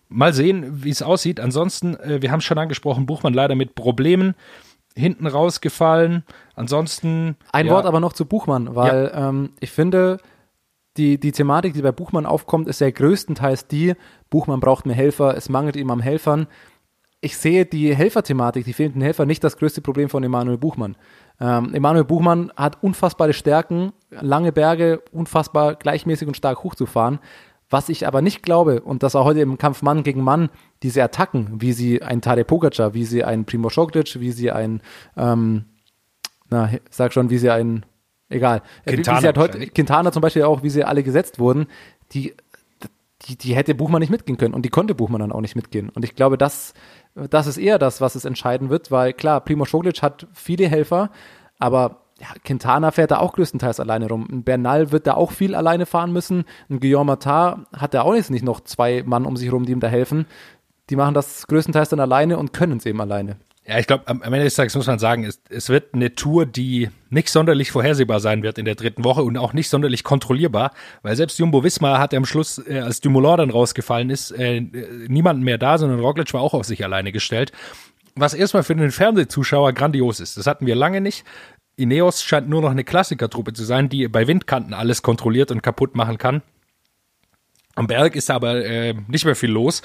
[0.09, 1.39] Mal sehen, wie es aussieht.
[1.39, 4.35] Ansonsten, äh, wir haben es schon angesprochen, Buchmann leider mit Problemen
[4.97, 6.25] hinten rausgefallen.
[6.57, 7.37] Ansonsten.
[7.53, 10.19] Ein ja, Wort aber noch zu Buchmann, weil ähm, ich finde,
[10.99, 13.95] die, die Thematik, die bei Buchmann aufkommt, ist ja größtenteils die,
[14.31, 16.47] Buchmann braucht mehr Helfer, es mangelt ihm am Helfern.
[17.21, 20.97] Ich sehe die Helferthematik, die fehlenden Helfer, nicht das größte Problem von Emanuel Buchmann.
[21.41, 27.19] Ähm, Emanuel Buchmann hat unfassbare Stärken, lange Berge, unfassbar gleichmäßig und stark hochzufahren.
[27.71, 30.49] Was ich aber nicht glaube, und das auch heute im Kampf Mann gegen Mann,
[30.83, 34.81] diese Attacken, wie sie ein Tadej Pogacar, wie sie ein Primo Roglic, wie sie ein,
[35.17, 35.67] ähm,
[36.49, 37.85] na, sag schon, wie sie ein,
[38.29, 39.67] egal, Äh, wie- Quintana halt heute.
[39.67, 41.67] Quintana zum Beispiel auch, wie sie alle gesetzt wurden,
[42.13, 42.35] die,
[43.23, 45.89] die, die hätte Buchmann nicht mitgehen können und die konnte Buchmann dann auch nicht mitgehen.
[45.91, 46.73] Und ich glaube, das,
[47.15, 51.11] das ist eher das, was es entscheiden wird, weil klar, Primo Roglic hat viele Helfer,
[51.59, 54.27] aber ja, Quintana fährt da auch größtenteils alleine rum.
[54.31, 56.45] Ein Bernal wird da auch viel alleine fahren müssen.
[56.69, 59.73] Ein Guillaume Martin hat da auch jetzt nicht noch zwei Mann um sich rum, die
[59.73, 60.27] ihm da helfen.
[60.91, 63.37] Die machen das größtenteils dann alleine und können es eben alleine.
[63.69, 66.47] Ja, ich glaube, am Ende des Tages muss man sagen, es, es wird eine Tour,
[66.47, 70.73] die nicht sonderlich vorhersehbar sein wird in der dritten Woche und auch nicht sonderlich kontrollierbar,
[71.03, 74.63] weil selbst Jumbo Visma hatte am Schluss, äh, als Dumoulin dann rausgefallen ist, äh,
[75.07, 77.53] niemanden mehr da, sondern Roglic war auch auf sich alleine gestellt.
[78.15, 80.39] Was erstmal für den Fernsehzuschauer grandios ist.
[80.39, 81.27] Das hatten wir lange nicht.
[81.77, 85.95] Ineos scheint nur noch eine Klassikertruppe zu sein, die bei Windkanten alles kontrolliert und kaputt
[85.95, 86.41] machen kann.
[87.79, 89.83] Am Berg ist aber äh, nicht mehr viel los.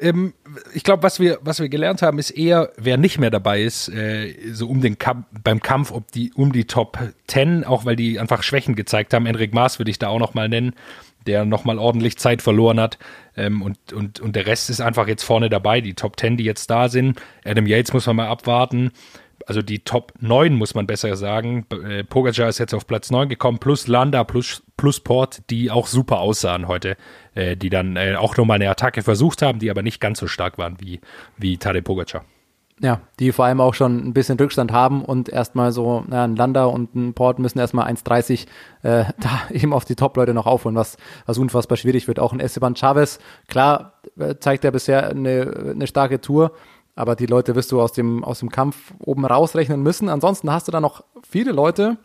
[0.00, 0.34] Ähm,
[0.74, 3.88] ich glaube, was wir, was wir gelernt haben, ist eher, wer nicht mehr dabei ist,
[3.90, 6.98] äh, so um den Kamp beim Kampf, ob die um die Top
[7.28, 9.24] 10, auch weil die einfach Schwächen gezeigt haben.
[9.24, 10.74] Enric Maas würde ich da auch noch mal nennen,
[11.28, 12.98] der noch mal ordentlich Zeit verloren hat.
[13.36, 15.80] Ähm, und, und, und der Rest ist einfach jetzt vorne dabei.
[15.80, 17.20] Die Top 10, die jetzt da sind.
[17.44, 18.90] Adam Yates muss man mal abwarten
[19.48, 21.66] also die Top 9 muss man besser sagen.
[21.70, 25.86] Äh, Pogacar ist jetzt auf Platz 9 gekommen, plus Landa, plus, plus Port, die auch
[25.86, 26.96] super aussahen heute,
[27.38, 30.26] äh, die dann äh, auch nochmal eine Attacke versucht haben, die aber nicht ganz so
[30.26, 31.00] stark waren wie,
[31.36, 32.24] wie Tadej Pogacar.
[32.80, 36.36] Ja, die vor allem auch schon ein bisschen Rückstand haben und erstmal so, na, ein
[36.36, 38.46] Lander und ein Port müssen erstmal 1,30
[38.82, 40.96] äh, da eben auf die Top-Leute noch aufholen, was,
[41.26, 42.18] was unfassbar schwierig wird.
[42.18, 46.52] Auch ein Esteban Chavez, klar, äh, zeigt er bisher eine, eine starke Tour,
[46.96, 50.08] aber die Leute wirst du aus dem, aus dem Kampf oben rausrechnen müssen.
[50.08, 51.98] Ansonsten hast du da noch viele Leute,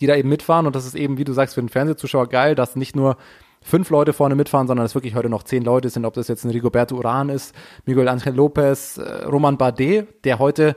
[0.00, 2.54] die da eben mitfahren und das ist eben, wie du sagst, für den Fernsehzuschauer geil,
[2.54, 3.16] dass nicht nur
[3.66, 6.44] fünf Leute vorne mitfahren, sondern es wirklich heute noch zehn Leute sind, ob das jetzt
[6.44, 10.76] ein Rigoberto Uran ist, Miguel Angel Lopez, äh, Roman Bardet, der heute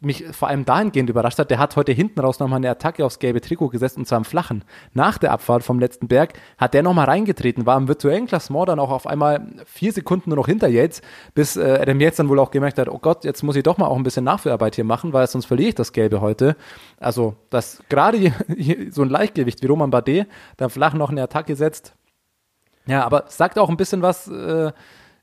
[0.00, 3.18] mich vor allem dahingehend überrascht hat, der hat heute hinten raus nochmal eine Attacke aufs
[3.18, 4.64] gelbe Trikot gesetzt und zwar am Flachen.
[4.92, 8.78] Nach der Abfahrt vom letzten Berg hat der nochmal reingetreten, war im virtuellen Klassement dann
[8.78, 11.00] auch auf einmal vier Sekunden nur noch hinter Yates,
[11.34, 13.78] bis äh, Adam Yates dann wohl auch gemerkt hat, oh Gott, jetzt muss ich doch
[13.78, 16.56] mal auch ein bisschen Nachführarbeit hier machen, weil sonst verliere ich das Gelbe heute.
[16.98, 18.32] Also, dass gerade
[18.90, 21.94] so ein Leichtgewicht wie Roman Bardet da flach noch eine Attacke setzt,
[22.86, 24.72] ja, aber sagt auch ein bisschen was äh,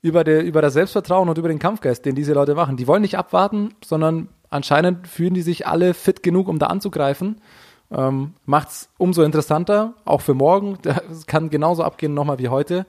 [0.01, 2.77] über, der, über das Selbstvertrauen und über den Kampfgeist, den diese Leute machen.
[2.77, 7.41] Die wollen nicht abwarten, sondern anscheinend fühlen die sich alle fit genug, um da anzugreifen.
[7.89, 10.77] Ähm, macht's umso interessanter, auch für morgen.
[10.83, 12.85] Das kann genauso abgehen nochmal wie heute.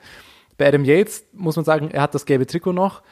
[0.56, 3.02] Bei Adam Yates muss man sagen, er hat das gelbe Trikot noch.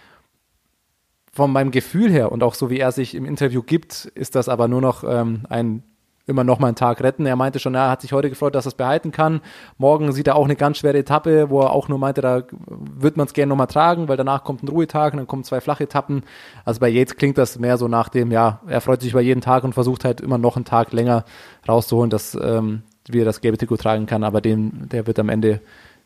[1.33, 4.48] Von meinem Gefühl her und auch so wie er sich im Interview gibt, ist das
[4.48, 5.83] aber nur noch ähm, ein
[6.27, 7.27] immer noch mal einen Tag retten.
[7.27, 9.41] Er meinte schon, er hat sich heute gefreut, dass er es behalten kann.
[9.79, 13.17] Morgen sieht er auch eine ganz schwere Etappe, wo er auch nur meinte, da wird
[13.17, 15.85] man es gerne nochmal tragen, weil danach kommt ein Ruhetag und dann kommen zwei flache
[15.85, 16.23] Etappen.
[16.65, 19.41] Also bei Yates klingt das mehr so nach dem, ja, er freut sich über jeden
[19.41, 21.25] Tag und versucht halt immer noch einen Tag länger
[21.69, 25.29] rauszuholen, dass ähm, wie er das gelbe Trikot tragen kann, aber den, der wird am
[25.29, 25.61] Ende,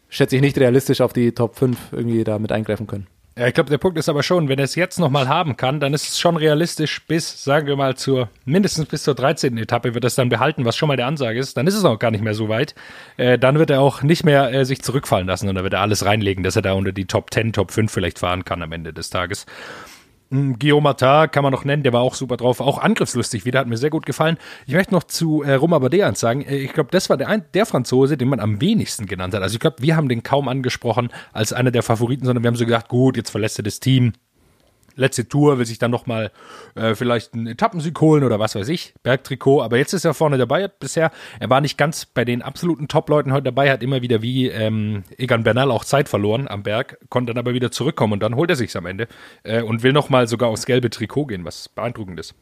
[0.08, 3.06] schätze ich, nicht realistisch auf die Top 5 irgendwie da mit eingreifen können.
[3.38, 5.78] Ja, ich glaube, der Punkt ist aber schon, wenn er es jetzt nochmal haben kann,
[5.78, 9.58] dann ist es schon realistisch bis, sagen wir mal, zur, mindestens bis zur 13.
[9.58, 11.54] Etappe wird er es dann behalten, was schon mal der Ansage ist.
[11.54, 12.74] Dann ist es auch gar nicht mehr so weit.
[13.18, 15.82] Äh, dann wird er auch nicht mehr äh, sich zurückfallen lassen und dann wird er
[15.82, 18.72] alles reinlegen, dass er da unter die Top 10, Top 5 vielleicht fahren kann am
[18.72, 19.44] Ende des Tages.
[20.30, 23.76] Matar kann man noch nennen, der war auch super drauf, auch angriffslustig wieder, hat mir
[23.76, 24.38] sehr gut gefallen.
[24.66, 27.44] Ich möchte noch zu äh, Roma Bardet sagen, äh, ich glaube, das war der, ein,
[27.54, 29.42] der Franzose, den man am wenigsten genannt hat.
[29.42, 32.56] Also ich glaube, wir haben den kaum angesprochen als einer der Favoriten, sondern wir haben
[32.56, 34.12] so gedacht, gut, jetzt verlässt er das Team,
[34.96, 36.32] letzte Tour, will sich dann nochmal
[36.74, 39.62] äh, vielleicht einen Etappensieg holen oder was weiß ich, Bergtrikot.
[39.62, 40.68] Aber jetzt ist er vorne dabei.
[40.68, 44.48] Bisher, er war nicht ganz bei den absoluten Top-Leuten heute dabei, hat immer wieder wie
[44.48, 48.34] ähm, Egan Bernal auch Zeit verloren am Berg, konnte dann aber wieder zurückkommen und dann
[48.34, 49.06] holt er sich's am Ende
[49.44, 52.34] äh, und will nochmal sogar aufs gelbe Trikot gehen, was beeindruckend ist.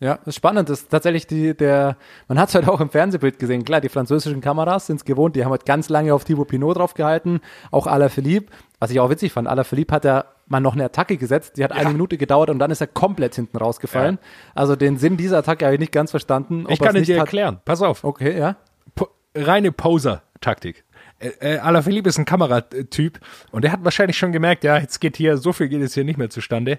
[0.00, 0.68] Ja, das ist spannend.
[0.68, 1.96] Das ist tatsächlich die, der,
[2.28, 3.64] man hat es halt auch im Fernsehbild gesehen.
[3.64, 6.76] Klar, die französischen Kameras sind es gewohnt, die haben halt ganz lange auf Thibaut Pinot
[6.76, 7.40] drauf gehalten,
[7.72, 8.52] auch Alaphilippe.
[8.78, 11.72] Was ich auch witzig fand, Alaphilippe hat ja mal noch eine Attacke gesetzt, die hat
[11.72, 11.78] ja.
[11.78, 14.18] eine Minute gedauert und dann ist er komplett hinten rausgefallen.
[14.22, 14.28] Ja.
[14.54, 16.64] Also den Sinn dieser Attacke habe ich nicht ganz verstanden.
[16.68, 17.60] ich kann es dir erklären.
[17.64, 18.04] Pass auf.
[18.04, 18.56] Okay, ja.
[18.94, 20.84] Po reine Poser-Taktik.
[21.18, 23.18] Äh, äh, Alaphilippe ist ein Kameratyp
[23.50, 26.04] und der hat wahrscheinlich schon gemerkt, ja, jetzt geht hier, so viel geht es hier
[26.04, 26.78] nicht mehr zustande.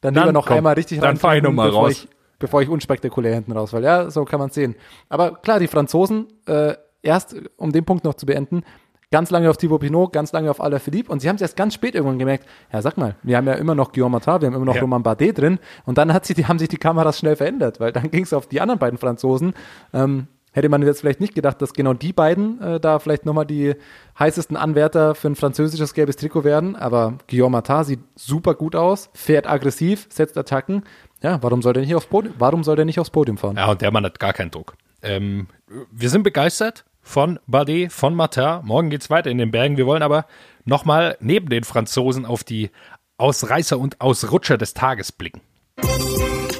[0.00, 1.90] Dann, dann noch komm, einmal richtig Dann fahre ich nochmal raus.
[1.90, 2.08] Ich,
[2.40, 3.84] bevor ich unspektakulär hinten rausfall.
[3.84, 4.74] Ja, so kann man sehen.
[5.08, 8.64] Aber klar, die Franzosen, äh, erst um den Punkt noch zu beenden,
[9.12, 11.74] ganz lange auf Thibaut Pinot, ganz lange auf Alaphilippe und sie haben es erst ganz
[11.74, 14.54] spät irgendwann gemerkt, ja sag mal, wir haben ja immer noch Guillaume Matar, wir haben
[14.54, 14.80] immer noch ja.
[14.80, 17.92] Roman Bardet drin und dann hat sich die, haben sich die Kameras schnell verändert, weil
[17.92, 19.54] dann ging es auf die anderen beiden Franzosen.
[19.92, 23.46] Ähm, hätte man jetzt vielleicht nicht gedacht, dass genau die beiden äh, da vielleicht nochmal
[23.46, 23.74] die
[24.18, 29.10] heißesten Anwärter für ein französisches gelbes Trikot werden, aber Guillaume Matar sieht super gut aus,
[29.14, 30.82] fährt aggressiv, setzt Attacken
[31.22, 33.56] ja, warum soll der nicht aufs Podium, warum soll der nicht aufs Podium fahren?
[33.56, 34.74] Ja, und der Mann hat gar keinen Druck.
[35.02, 35.48] Ähm,
[35.90, 38.60] wir sind begeistert von Bardet, von Martin.
[38.62, 39.76] Morgen geht's weiter in den Bergen.
[39.76, 40.26] Wir wollen aber
[40.64, 42.70] nochmal neben den Franzosen auf die
[43.18, 45.42] Ausreißer und Ausrutscher des Tages blicken.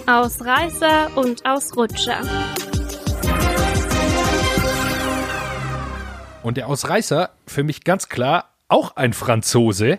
[0.07, 2.21] Ausreißer und Ausrutscher.
[6.43, 9.99] Und der Ausreißer für mich ganz klar auch ein Franzose.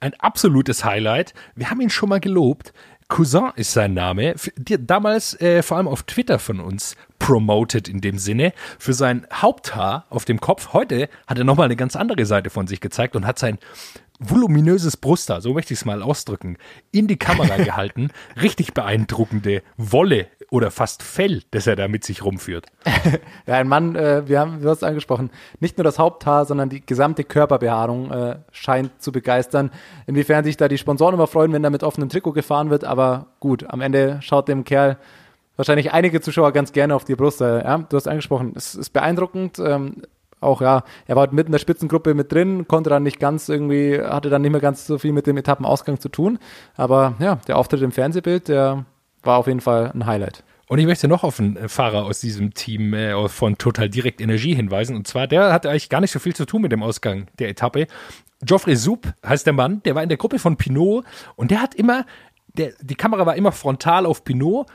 [0.00, 1.34] Ein absolutes Highlight.
[1.54, 2.72] Wir haben ihn schon mal gelobt.
[3.08, 8.18] Cousin ist sein Name, damals äh, vor allem auf Twitter von uns promoted in dem
[8.18, 10.72] Sinne, für sein Haupthaar auf dem Kopf.
[10.72, 13.58] Heute hat er nochmal eine ganz andere Seite von sich gezeigt und hat sein
[14.20, 16.56] voluminöses Brusthaar, so möchte ich es mal ausdrücken,
[16.92, 18.10] in die Kamera gehalten.
[18.40, 22.66] Richtig beeindruckende Wolle oder fast Fell, das er da mit sich rumführt.
[23.46, 27.24] ja, ein Mann, äh, wir haben, es angesprochen, nicht nur das Haupthaar, sondern die gesamte
[27.24, 29.70] Körperbehaarung äh, scheint zu begeistern.
[30.06, 33.26] Inwiefern sich da die Sponsoren immer freuen, wenn da mit offenem Trikot gefahren wird, aber
[33.38, 34.98] gut, am Ende schaut dem Kerl
[35.56, 37.40] wahrscheinlich einige Zuschauer ganz gerne auf die Brust.
[37.40, 39.58] Äh, ja, du hast angesprochen, es ist beeindruckend.
[39.58, 40.02] Ähm,
[40.40, 44.00] auch ja, er war mitten in der Spitzengruppe mit drin, konnte dann nicht ganz irgendwie,
[44.00, 46.38] hatte dann nicht mehr ganz so viel mit dem Etappenausgang zu tun.
[46.76, 48.86] Aber ja, der Auftritt im Fernsehbild, der
[49.22, 50.44] war auf jeden Fall ein Highlight.
[50.68, 54.54] Und ich möchte noch auf einen Fahrer aus diesem Team äh, von Total Direct Energie
[54.54, 54.94] hinweisen.
[54.94, 57.48] Und zwar, der hatte eigentlich gar nicht so viel zu tun mit dem Ausgang der
[57.48, 57.88] Etappe.
[58.42, 61.04] Geoffrey Soup heißt der Mann, der war in der Gruppe von Pinot
[61.34, 62.06] und der hat immer,
[62.56, 64.68] der, die Kamera war immer frontal auf Pinot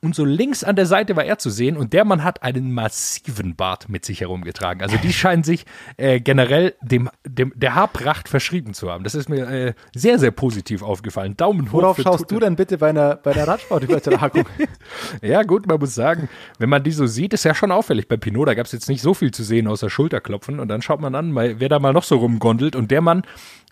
[0.00, 2.72] und so links an der Seite war er zu sehen und der Mann hat einen
[2.72, 4.82] massiven Bart mit sich herumgetragen.
[4.82, 9.04] Also die scheinen sich äh, generell dem, dem der Haarpracht verschrieben zu haben.
[9.04, 11.36] Das ist mir äh, sehr, sehr positiv aufgefallen.
[11.36, 11.82] Daumen hoch.
[11.82, 12.34] Worauf schaust Tute.
[12.34, 14.44] du denn bitte bei einer, bei einer Radsportübertragung?
[15.22, 18.08] ja gut, man muss sagen, wenn man die so sieht, ist ja schon auffällig.
[18.08, 20.82] Bei Pinot, da gab es jetzt nicht so viel zu sehen außer Schulterklopfen und dann
[20.82, 23.22] schaut man an, wer da mal noch so rumgondelt und der Mann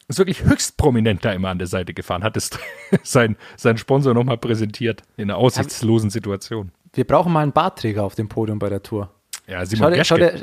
[0.08, 2.50] ist wirklich höchst prominent da immer an der Seite gefahren, hat es
[3.02, 6.70] sein, sein Sponsor nochmal präsentiert in einer aussichtslosen Situation.
[6.92, 9.10] Wir brauchen mal einen Bartträger auf dem Podium bei der Tour.
[9.46, 10.34] Ja, Simon schau, schau der,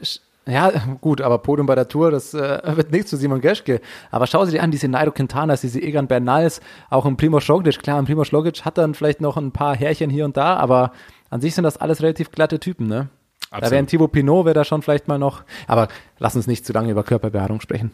[0.45, 0.71] ja,
[1.01, 3.81] gut, aber Podium bei der Tour, das äh, wird nichts zu Simon Geschke.
[4.11, 7.81] Aber schau sie dir an, diese Nairo Quintanas, diese Egan Bernals, auch ein Primo Roglic.
[7.81, 10.91] Klar, ein Primo Roglic hat dann vielleicht noch ein paar Härchen hier und da, aber
[11.29, 13.09] an sich sind das alles relativ glatte Typen, ne?
[13.49, 13.65] Absolut.
[13.65, 16.65] Da wäre ein Thibaut Pinot, wäre da schon vielleicht mal noch, aber lass uns nicht
[16.65, 17.91] zu lange über Körperbehaarung sprechen.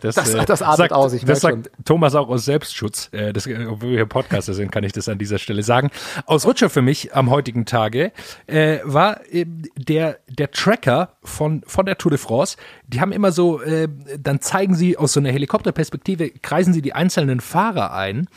[0.00, 1.84] Das, das, äh, das atmet sagt, aus, ich Das sagt schon.
[1.84, 3.08] Thomas auch aus Selbstschutz.
[3.12, 5.90] Äh, das, obwohl wir hier Podcaster sind, kann ich das an dieser Stelle sagen.
[6.26, 8.12] Aus Rutscher für mich am heutigen Tage
[8.46, 9.44] äh, war äh,
[9.76, 12.56] der, der Tracker von, von der Tour de France.
[12.86, 16.92] Die haben immer so, äh, dann zeigen sie aus so einer Helikopterperspektive, kreisen sie die
[16.92, 18.28] einzelnen Fahrer ein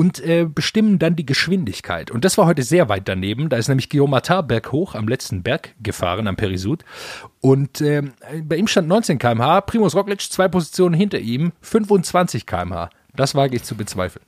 [0.00, 2.10] und äh, bestimmen dann die Geschwindigkeit.
[2.10, 3.50] Und das war heute sehr weit daneben.
[3.50, 6.86] Da ist nämlich Guillaume Matar berghoch am letzten Berg gefahren, am Perisud.
[7.42, 8.04] Und äh,
[8.42, 12.88] bei ihm stand 19 km/h, Primus Roglic zwei Positionen hinter ihm, 25 km/h.
[13.14, 14.24] Das wage ich zu bezweifeln.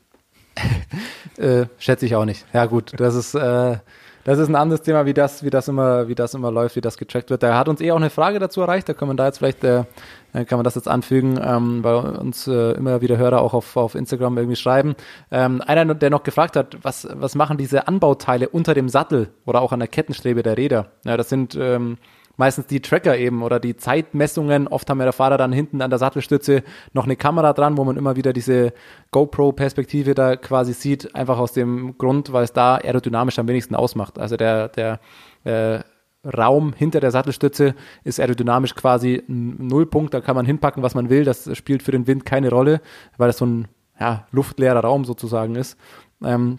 [1.39, 2.45] äh, schätze ich auch nicht.
[2.53, 3.79] Ja gut, das ist, äh,
[4.25, 6.81] Das ist ein anderes Thema, wie das, wie das immer, wie das immer läuft, wie
[6.81, 7.43] das gecheckt wird.
[7.43, 9.65] Da hat uns eh auch eine Frage dazu erreicht, da kann man da jetzt vielleicht,
[9.65, 9.85] äh,
[10.33, 13.95] kann man das jetzt anfügen, ähm, bei uns äh, immer wieder Hörer auch auf, auf
[13.97, 14.95] Instagram irgendwie schreiben.
[15.31, 19.61] Ähm, einer, der noch gefragt hat, was, was machen diese Anbauteile unter dem Sattel oder
[19.61, 20.87] auch an der Kettenstrebe der Räder?
[21.05, 21.99] Ja, das sind ähm,
[22.37, 24.69] meistens die Tracker eben oder die Zeitmessungen.
[24.69, 27.85] Oft haben ja der Fahrer dann hinten an der Sattelstütze noch eine Kamera dran, wo
[27.85, 28.73] man immer wieder diese
[29.11, 34.19] GoPro-Perspektive da quasi sieht, einfach aus dem Grund, weil es da aerodynamisch am wenigsten ausmacht.
[34.19, 35.01] Also der, der
[35.45, 35.81] äh,
[36.25, 41.11] Raum hinter der Sattelstütze ist aerodynamisch quasi ein Nullpunkt, da kann man hinpacken, was man
[41.11, 41.25] will.
[41.25, 42.81] Das spielt für den Wind keine Rolle,
[43.17, 43.69] weil das so ein
[43.99, 45.77] ja, luftleerer Raum sozusagen ist.
[46.25, 46.59] Ähm,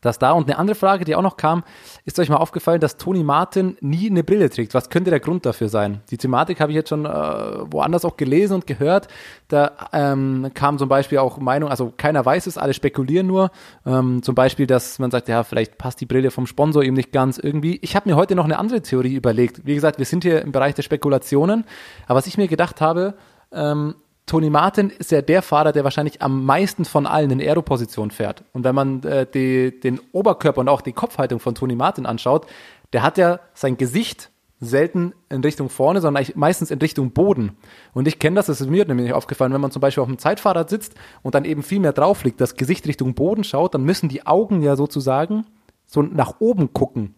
[0.00, 0.32] das da.
[0.32, 1.64] Und eine andere Frage, die auch noch kam,
[2.04, 4.74] ist euch mal aufgefallen, dass Toni Martin nie eine Brille trägt.
[4.74, 6.00] Was könnte der Grund dafür sein?
[6.10, 9.08] Die Thematik habe ich jetzt schon äh, woanders auch gelesen und gehört.
[9.48, 13.50] Da ähm, kam zum Beispiel auch Meinung, also keiner weiß es, alle spekulieren nur.
[13.84, 17.12] Ähm, zum Beispiel, dass man sagt, ja, vielleicht passt die Brille vom Sponsor eben nicht
[17.12, 17.78] ganz irgendwie.
[17.82, 19.66] Ich habe mir heute noch eine andere Theorie überlegt.
[19.66, 21.64] Wie gesagt, wir sind hier im Bereich der Spekulationen.
[22.06, 23.14] Aber was ich mir gedacht habe,
[23.52, 23.94] ähm,
[24.30, 28.44] Tony Martin ist ja der Fahrer, der wahrscheinlich am meisten von allen in Aero-Position fährt.
[28.52, 32.46] Und wenn man äh, die, den Oberkörper und auch die Kopfhaltung von Tony Martin anschaut,
[32.92, 37.56] der hat ja sein Gesicht selten in Richtung vorne, sondern meistens in Richtung Boden.
[37.92, 40.18] Und ich kenne das, das ist mir nämlich aufgefallen, wenn man zum Beispiel auf einem
[40.18, 43.82] Zeitfahrrad sitzt und dann eben viel mehr drauf liegt, das Gesicht Richtung Boden schaut, dann
[43.82, 45.44] müssen die Augen ja sozusagen
[45.86, 47.16] so nach oben gucken.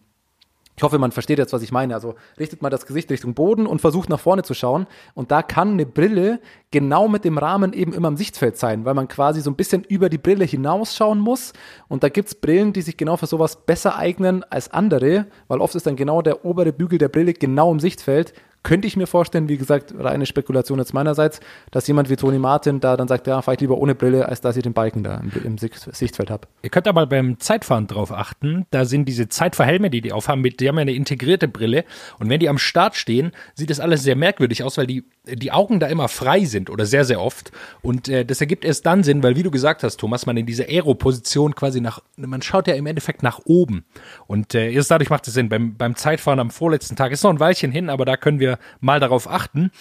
[0.75, 1.93] Ich hoffe, man versteht jetzt, was ich meine.
[1.93, 4.87] Also richtet mal das Gesicht Richtung Boden und versucht nach vorne zu schauen.
[5.13, 6.39] Und da kann eine Brille
[6.71, 9.83] genau mit dem Rahmen eben immer im Sichtfeld sein, weil man quasi so ein bisschen
[9.83, 11.53] über die Brille hinausschauen muss.
[11.87, 15.75] Und da gibt's Brillen, die sich genau für sowas besser eignen als andere, weil oft
[15.75, 18.33] ist dann genau der obere Bügel der Brille genau im Sichtfeld
[18.63, 22.79] könnte ich mir vorstellen, wie gesagt, reine Spekulation jetzt meinerseits, dass jemand wie Toni Martin
[22.79, 25.17] da dann sagt, ja, fahre ich lieber ohne Brille, als dass ich den Balken da
[25.17, 26.47] im, im Sichtfeld habe.
[26.61, 30.67] Ihr könnt aber beim Zeitfahren drauf achten, da sind diese Zeitverhelme, die die aufhaben, die
[30.67, 31.83] haben ja eine integrierte Brille
[32.19, 35.51] und wenn die am Start stehen, sieht das alles sehr merkwürdig aus, weil die, die
[35.51, 39.03] Augen da immer frei sind oder sehr, sehr oft und äh, das ergibt erst dann
[39.03, 42.67] Sinn, weil wie du gesagt hast, Thomas, man in dieser Aero-Position quasi nach, man schaut
[42.67, 43.83] ja im Endeffekt nach oben
[44.27, 45.49] und äh, erst dadurch macht es Sinn.
[45.49, 48.52] Beim, beim Zeitfahren am vorletzten Tag ist noch ein Weilchen hin, aber da können wir
[48.79, 49.71] mal darauf achten.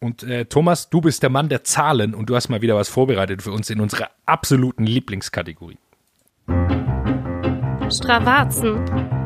[0.00, 2.88] Und äh, Thomas, du bist der Mann der Zahlen und du hast mal wieder was
[2.88, 5.78] vorbereitet für uns in unserer absoluten Lieblingskategorie.
[7.90, 9.17] Stravazen.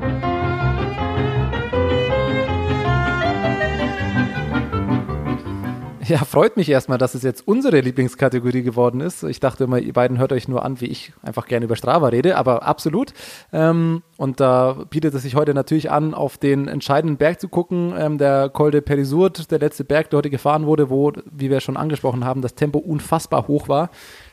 [6.05, 9.23] Ja, freut mich erstmal, dass es jetzt unsere Lieblingskategorie geworden ist.
[9.23, 12.09] Ich dachte immer, ihr beiden hört euch nur an, wie ich einfach gerne über Strava
[12.09, 13.15] rede, aber absolut.
[13.53, 17.95] Ähm, und da bietet es sich heute natürlich an, auf den entscheidenden Berg zu gucken,
[17.97, 21.61] ähm, der Col de Perisurt, der letzte Berg, der heute gefahren wurde, wo, wie wir
[21.61, 23.89] schon angesprochen haben, das Tempo unfassbar hoch war.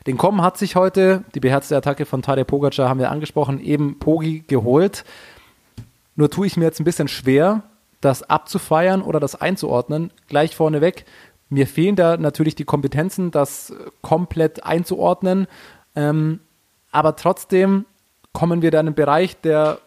[0.07, 3.99] Den Kommen hat sich heute, die beherzte Attacke von Tadej Pogacar haben wir angesprochen, eben
[3.99, 5.05] Pogi geholt.
[6.15, 7.61] Nur tue ich mir jetzt ein bisschen schwer,
[8.01, 10.11] das abzufeiern oder das einzuordnen.
[10.27, 11.05] Gleich vorneweg,
[11.49, 15.47] mir fehlen da natürlich die Kompetenzen, das komplett einzuordnen.
[15.95, 16.39] Ähm,
[16.91, 17.85] aber trotzdem
[18.33, 19.79] kommen wir da in einen Bereich, der,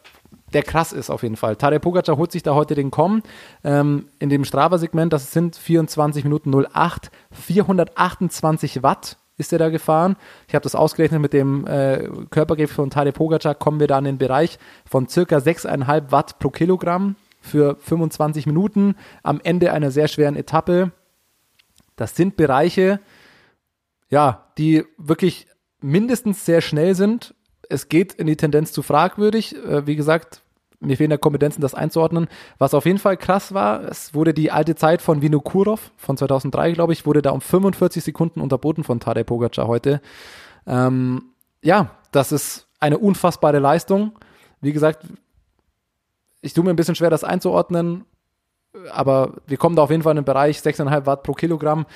[0.53, 1.57] der krass ist auf jeden Fall.
[1.57, 3.23] Tadej Pogacar holt sich da heute den Com
[3.65, 10.17] ähm, in dem Strava-Segment, das sind 24 Minuten 08, 428 Watt ist er da gefahren.
[10.47, 14.05] Ich habe das ausgerechnet mit dem äh, Körpergewicht von Tadej Pogacar, kommen wir da in
[14.05, 20.09] den Bereich von circa 6,5 Watt pro Kilogramm für 25 Minuten am Ende einer sehr
[20.09, 20.93] schweren Etappe.
[22.03, 22.99] Das sind Bereiche,
[24.09, 25.47] ja, die wirklich
[25.81, 27.33] mindestens sehr schnell sind.
[27.69, 29.55] Es geht in die Tendenz zu fragwürdig.
[29.55, 30.43] Äh, wie gesagt,
[30.81, 32.27] mir fehlen da Kompetenzen, das einzuordnen.
[32.59, 36.73] Was auf jeden Fall krass war, es wurde die alte Zeit von Vinokurov von 2003,
[36.73, 40.01] glaube ich, wurde da um 45 Sekunden unterboten von Tadej Pogacar heute.
[40.67, 41.27] Ähm,
[41.63, 44.19] ja, das ist eine unfassbare Leistung.
[44.61, 45.07] Wie gesagt,
[46.41, 48.07] ich tue mir ein bisschen schwer, das einzuordnen
[48.91, 51.87] aber wir kommen da auf jeden Fall in den Bereich 6,5 Watt pro Kilogramm.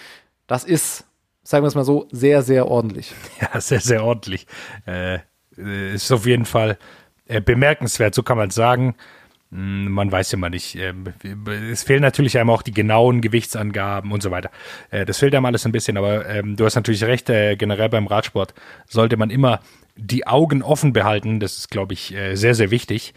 [0.46, 1.04] Das ist,
[1.42, 3.14] sagen wir es mal so, sehr, sehr ordentlich.
[3.40, 4.46] Ja, sehr, sehr ordentlich.
[4.86, 5.18] Äh,
[5.56, 6.78] ist auf jeden Fall
[7.26, 8.94] äh, bemerkenswert, so kann man sagen.
[9.50, 10.76] Hm, man weiß ja mal nicht.
[10.76, 10.92] Äh,
[11.70, 14.50] es fehlen natürlich einem auch die genauen Gewichtsangaben und so weiter.
[14.90, 17.88] Äh, das fehlt einem alles ein bisschen, aber ähm, du hast natürlich recht, äh, generell
[17.88, 18.54] beim Radsport
[18.86, 19.60] sollte man immer
[19.96, 21.40] die Augen offen behalten.
[21.40, 23.14] Das ist, glaube ich, äh, sehr, sehr wichtig.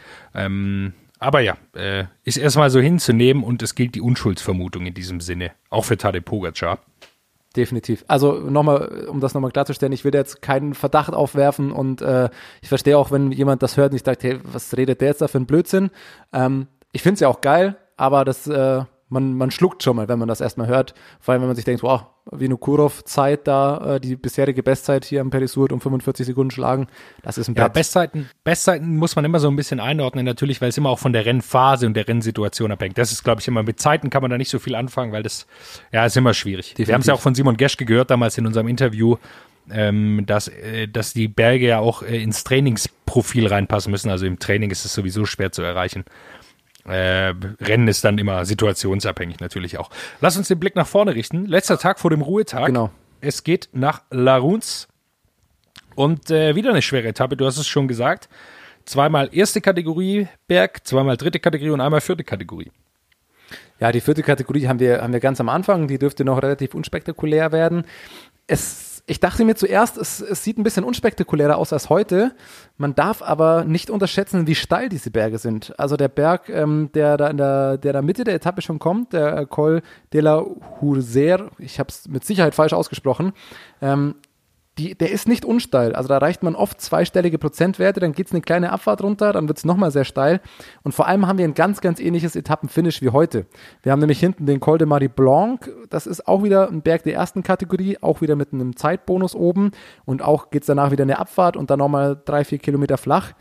[1.20, 5.52] Aber ja, äh, ist erstmal so hinzunehmen und es gilt die Unschuldsvermutung in diesem Sinne,
[5.70, 6.80] auch für Tadej Pogacar.
[7.56, 8.06] Definitiv.
[8.08, 12.30] Also nochmal, um das nochmal klarzustellen, ich will jetzt keinen Verdacht aufwerfen und äh,
[12.62, 15.22] ich verstehe auch, wenn jemand das hört und ich dachte, hey, was redet der jetzt
[15.22, 15.90] da für ein Blödsinn?
[16.32, 20.08] Ähm, ich finde es ja auch geil, aber das äh, man, man schluckt schon mal,
[20.08, 20.94] wenn man das erstmal hört.
[21.20, 25.22] Vor allem, wenn man sich denkt, wow, Vinokurov Zeit da, äh, die bisherige Bestzeit hier
[25.22, 26.88] am Perisur um 45 Sekunden schlagen,
[27.24, 27.74] das ist ein Ja, Brett.
[27.74, 31.12] Bestzeiten, Bestzeiten muss man immer so ein bisschen einordnen, natürlich, weil es immer auch von
[31.12, 32.98] der Rennphase und der Rennsituation abhängt.
[32.98, 35.24] Das ist, glaube ich, immer mit Zeiten kann man da nicht so viel anfangen, weil
[35.24, 35.48] das,
[35.92, 36.76] ja, ist immer schwierig.
[36.78, 39.18] Wir haben es ja auch von Simon Geschke gehört damals in unserem Interview,
[39.72, 44.10] ähm, dass, äh, dass die Berge ja auch äh, ins Trainingsprofil reinpassen müssen.
[44.10, 46.06] Also im Training ist es sowieso schwer zu erreichen.
[46.90, 49.90] Äh, Rennen ist dann immer situationsabhängig natürlich auch.
[50.22, 51.46] Lass uns den Blick nach vorne richten.
[51.46, 52.66] Letzter Tag vor dem Ruhetag.
[52.66, 52.90] Genau.
[53.22, 54.88] Es geht nach Laruns
[55.96, 57.38] und äh, wieder eine schwere Etappe.
[57.38, 58.30] Du hast es schon gesagt.
[58.86, 62.72] Zweimal erste Kategorie Berg, zweimal dritte Kategorie und einmal vierte Kategorie.
[63.80, 65.88] Ja, die vierte Kategorie haben wir, haben wir ganz am Anfang.
[65.88, 67.86] Die dürfte noch relativ unspektakulär werden.
[68.48, 72.36] Es, ich dachte mir zuerst, es, es sieht ein bisschen unspektakulärer aus als heute.
[72.78, 75.74] Man darf aber nicht unterschätzen, wie steil diese Berge sind.
[75.80, 79.14] Also der Berg, ähm, der da in der, der da Mitte der Etappe schon kommt,
[79.14, 79.82] der Col
[80.14, 80.46] de la
[80.80, 83.34] Hurser, ich habe es mit Sicherheit falsch ausgesprochen,
[83.82, 84.16] ähm,
[84.80, 85.94] die, der ist nicht unsteil.
[85.94, 89.48] Also da erreicht man oft zweistellige Prozentwerte, dann geht es eine kleine Abfahrt runter, dann
[89.48, 90.40] wird es nochmal sehr steil.
[90.84, 93.46] Und vor allem haben wir ein ganz, ganz ähnliches Etappenfinish wie heute.
[93.84, 97.04] Wir haben nämlich hinten den Col de Marie Blanc, das ist auch wieder ein Berg
[97.04, 99.72] der ersten Kategorie, auch wieder mit einem Zeitbonus oben.
[100.06, 103.34] Und auch geht es danach wieder eine Abfahrt und dann nochmal drei, vier Kilometer flach.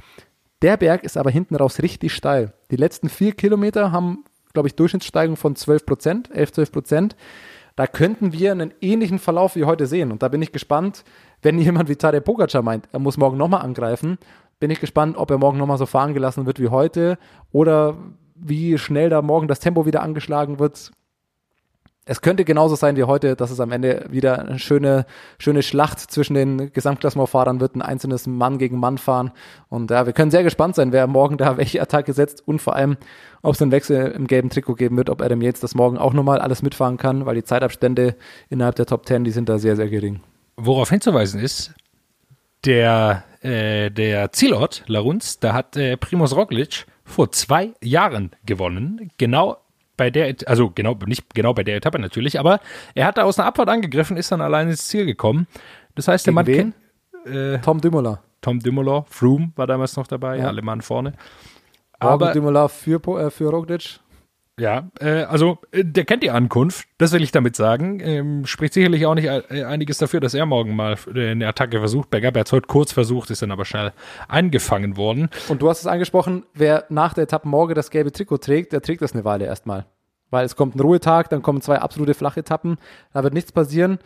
[0.61, 2.53] Der Berg ist aber hinten raus richtig steil.
[2.73, 4.25] Die letzten vier Kilometer haben,
[4.55, 7.17] glaube ich, Durchschnittssteigung von 12 Prozent, 11, 12 Prozent.
[7.79, 10.11] Da könnten wir einen ähnlichen Verlauf wie heute sehen.
[10.11, 11.05] Und da bin ich gespannt,
[11.43, 14.19] wenn jemand wie Tadej Pogacar meint, er muss morgen nochmal angreifen,
[14.59, 17.19] bin ich gespannt, ob er morgen nochmal so fahren gelassen wird wie heute
[17.53, 17.97] oder
[18.35, 20.91] wie schnell da morgen das Tempo wieder angeschlagen wird.
[22.11, 25.05] Es könnte genauso sein wie heute, dass es am Ende wieder eine schöne,
[25.39, 29.31] schöne Schlacht zwischen den Gesamtklassementfahrern wird, ein einzelnes Mann gegen Mann fahren.
[29.69, 32.75] Und ja, wir können sehr gespannt sein, wer morgen da welche Attacke setzt und vor
[32.75, 32.97] allem,
[33.43, 36.15] ob es einen Wechsel im gelben Trikot geben wird, ob Adam Yates das morgen auch
[36.15, 38.17] nochmal alles mitfahren kann, weil die Zeitabstände
[38.49, 40.21] innerhalb der Top Ten, die sind da sehr, sehr gering.
[40.57, 41.75] Worauf hinzuweisen ist,
[42.65, 49.59] der, äh, der Zielort Laruns, da hat äh, Primoz Roglic vor zwei Jahren gewonnen, genau
[49.99, 52.61] bei der, also genau, nicht genau bei der Etappe natürlich, aber
[52.95, 55.47] er hat da aus einer Abfahrt angegriffen, ist dann allein ins Ziel gekommen.
[55.95, 56.75] Das heißt, der Gegen Mann wen?
[57.27, 58.17] kennt- äh, Tom Dumoulin.
[58.41, 60.47] Tom Dumoulin, Froome war damals noch dabei, Ja.
[60.47, 61.13] alle Mann vorne.
[61.99, 63.99] Aber Dumoulin für, äh, für Roglic.
[64.59, 68.01] Ja, äh, also äh, der kennt die Ankunft, das will ich damit sagen.
[68.01, 71.79] Ähm, spricht sicherlich auch nicht äh, einiges dafür, dass er morgen mal äh, eine Attacke
[71.79, 72.11] versucht.
[72.11, 73.93] Bergab er hat es heute kurz versucht, ist dann aber schnell
[74.27, 75.31] eingefangen worden.
[75.49, 78.83] Und du hast es angesprochen, wer nach der Etappe morgen das gelbe Trikot trägt, der
[78.83, 79.87] trägt das eine Weile erstmal.
[80.31, 82.79] Weil es kommt ein Ruhetag, dann kommen zwei absolute Flachetappen,
[83.13, 83.99] da wird nichts passieren.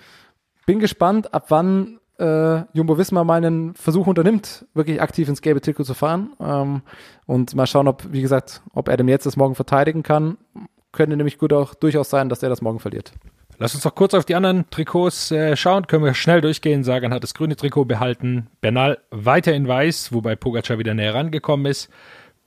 [0.66, 5.60] Bin gespannt, ab wann äh, Jumbo Visma mal einen Versuch unternimmt, wirklich aktiv ins gelbe
[5.60, 6.32] Trikot zu fahren.
[6.40, 6.82] Ähm,
[7.26, 10.36] und mal schauen, ob, wie gesagt, ob Adam jetzt das morgen verteidigen kann.
[10.92, 13.12] Könnte nämlich gut auch durchaus sein, dass er das morgen verliert.
[13.58, 15.86] Lass uns doch kurz auf die anderen Trikots äh, schauen.
[15.86, 16.84] Können wir schnell durchgehen.
[16.84, 18.48] Sagan hat das grüne Trikot behalten.
[18.60, 21.88] Bernal weiter in weiß, wobei Pogacar wieder näher rangekommen ist.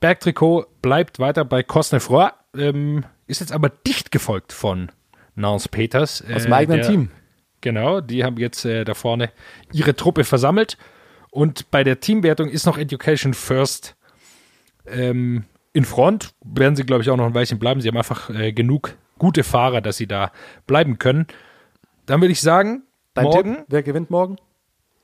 [0.00, 4.92] Bergtrikot bleibt weiter bei Cosnefroy, ähm, ist jetzt aber dicht gefolgt von
[5.34, 6.22] Nance Peters.
[6.22, 7.10] Aus äh, dem eigenen Team.
[7.60, 9.30] Genau, die haben jetzt äh, da vorne
[9.72, 10.76] ihre Truppe versammelt.
[11.30, 13.96] Und bei der Teamwertung ist noch Education First
[14.86, 16.30] ähm, in Front.
[16.44, 17.80] Werden sie, glaube ich, auch noch ein Weilchen bleiben.
[17.80, 20.32] Sie haben einfach äh, genug gute Fahrer, dass sie da
[20.66, 21.26] bleiben können.
[22.06, 22.82] Dann würde ich sagen,
[23.14, 24.36] Dein morgen Tipp, wer gewinnt morgen?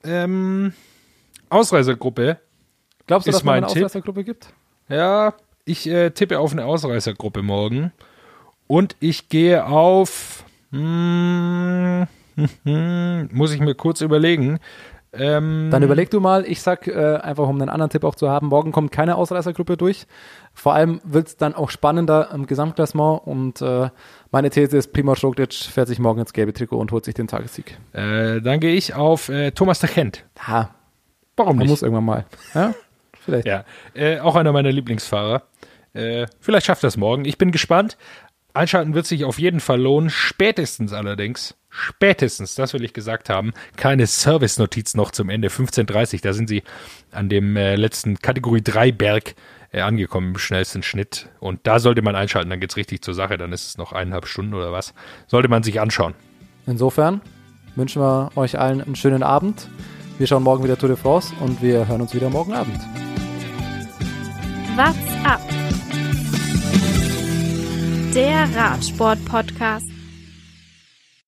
[0.04, 0.72] ähm,
[1.48, 2.38] Ausreisergruppe.
[3.06, 3.84] Glaubst du, dass mein eine Tipp.
[3.84, 4.52] Ausreißergruppe gibt?
[4.88, 5.34] Ja,
[5.64, 7.92] ich äh, tippe auf eine Ausreißergruppe morgen.
[8.66, 10.44] Und ich gehe auf.
[10.70, 12.06] hm,
[12.64, 14.58] muss ich mir kurz überlegen.
[15.14, 18.30] Ähm, Dann überleg du mal, ich sag äh, einfach, um einen anderen Tipp auch zu
[18.30, 20.06] haben, morgen kommt keine Ausreißergruppe durch.
[20.54, 23.90] Vor allem wird es dann auch spannender im Gesamtklassement und äh,
[24.30, 27.26] meine These ist, Primoz Roglic fährt sich morgen ins gelbe Trikot und holt sich den
[27.28, 27.78] Tagessieg.
[27.92, 30.24] äh, dann gehe ich auf äh, Thomas de Gent.
[30.48, 30.74] Ha,
[31.36, 31.70] Warum man nicht?
[31.70, 32.24] muss irgendwann mal.
[32.54, 32.72] Ja?
[33.20, 33.46] Vielleicht.
[33.46, 35.42] Ja, äh, auch einer meiner Lieblingsfahrer.
[35.92, 37.26] Äh, vielleicht schafft er es morgen.
[37.26, 37.98] Ich bin gespannt.
[38.54, 40.08] Einschalten wird sich auf jeden Fall lohnen.
[40.08, 45.48] Spätestens allerdings, spätestens, das will ich gesagt haben, keine Service-Notiz noch zum Ende.
[45.48, 46.62] 15.30 da sind sie
[47.10, 49.34] an dem äh, letzten Kategorie 3 Berg
[49.72, 51.28] äh, angekommen im schnellsten Schnitt.
[51.40, 53.38] Und da sollte man einschalten, dann geht's richtig zur Sache.
[53.38, 54.94] Dann ist es noch eineinhalb Stunden oder was.
[55.26, 56.14] Sollte man sich anschauen.
[56.66, 57.20] Insofern
[57.74, 59.68] wünschen wir euch allen einen schönen Abend.
[60.18, 62.78] Wir schauen morgen wieder Tour de France und wir hören uns wieder morgen Abend.
[64.76, 65.40] What's up?
[68.14, 69.91] Der Radsport-Podcast.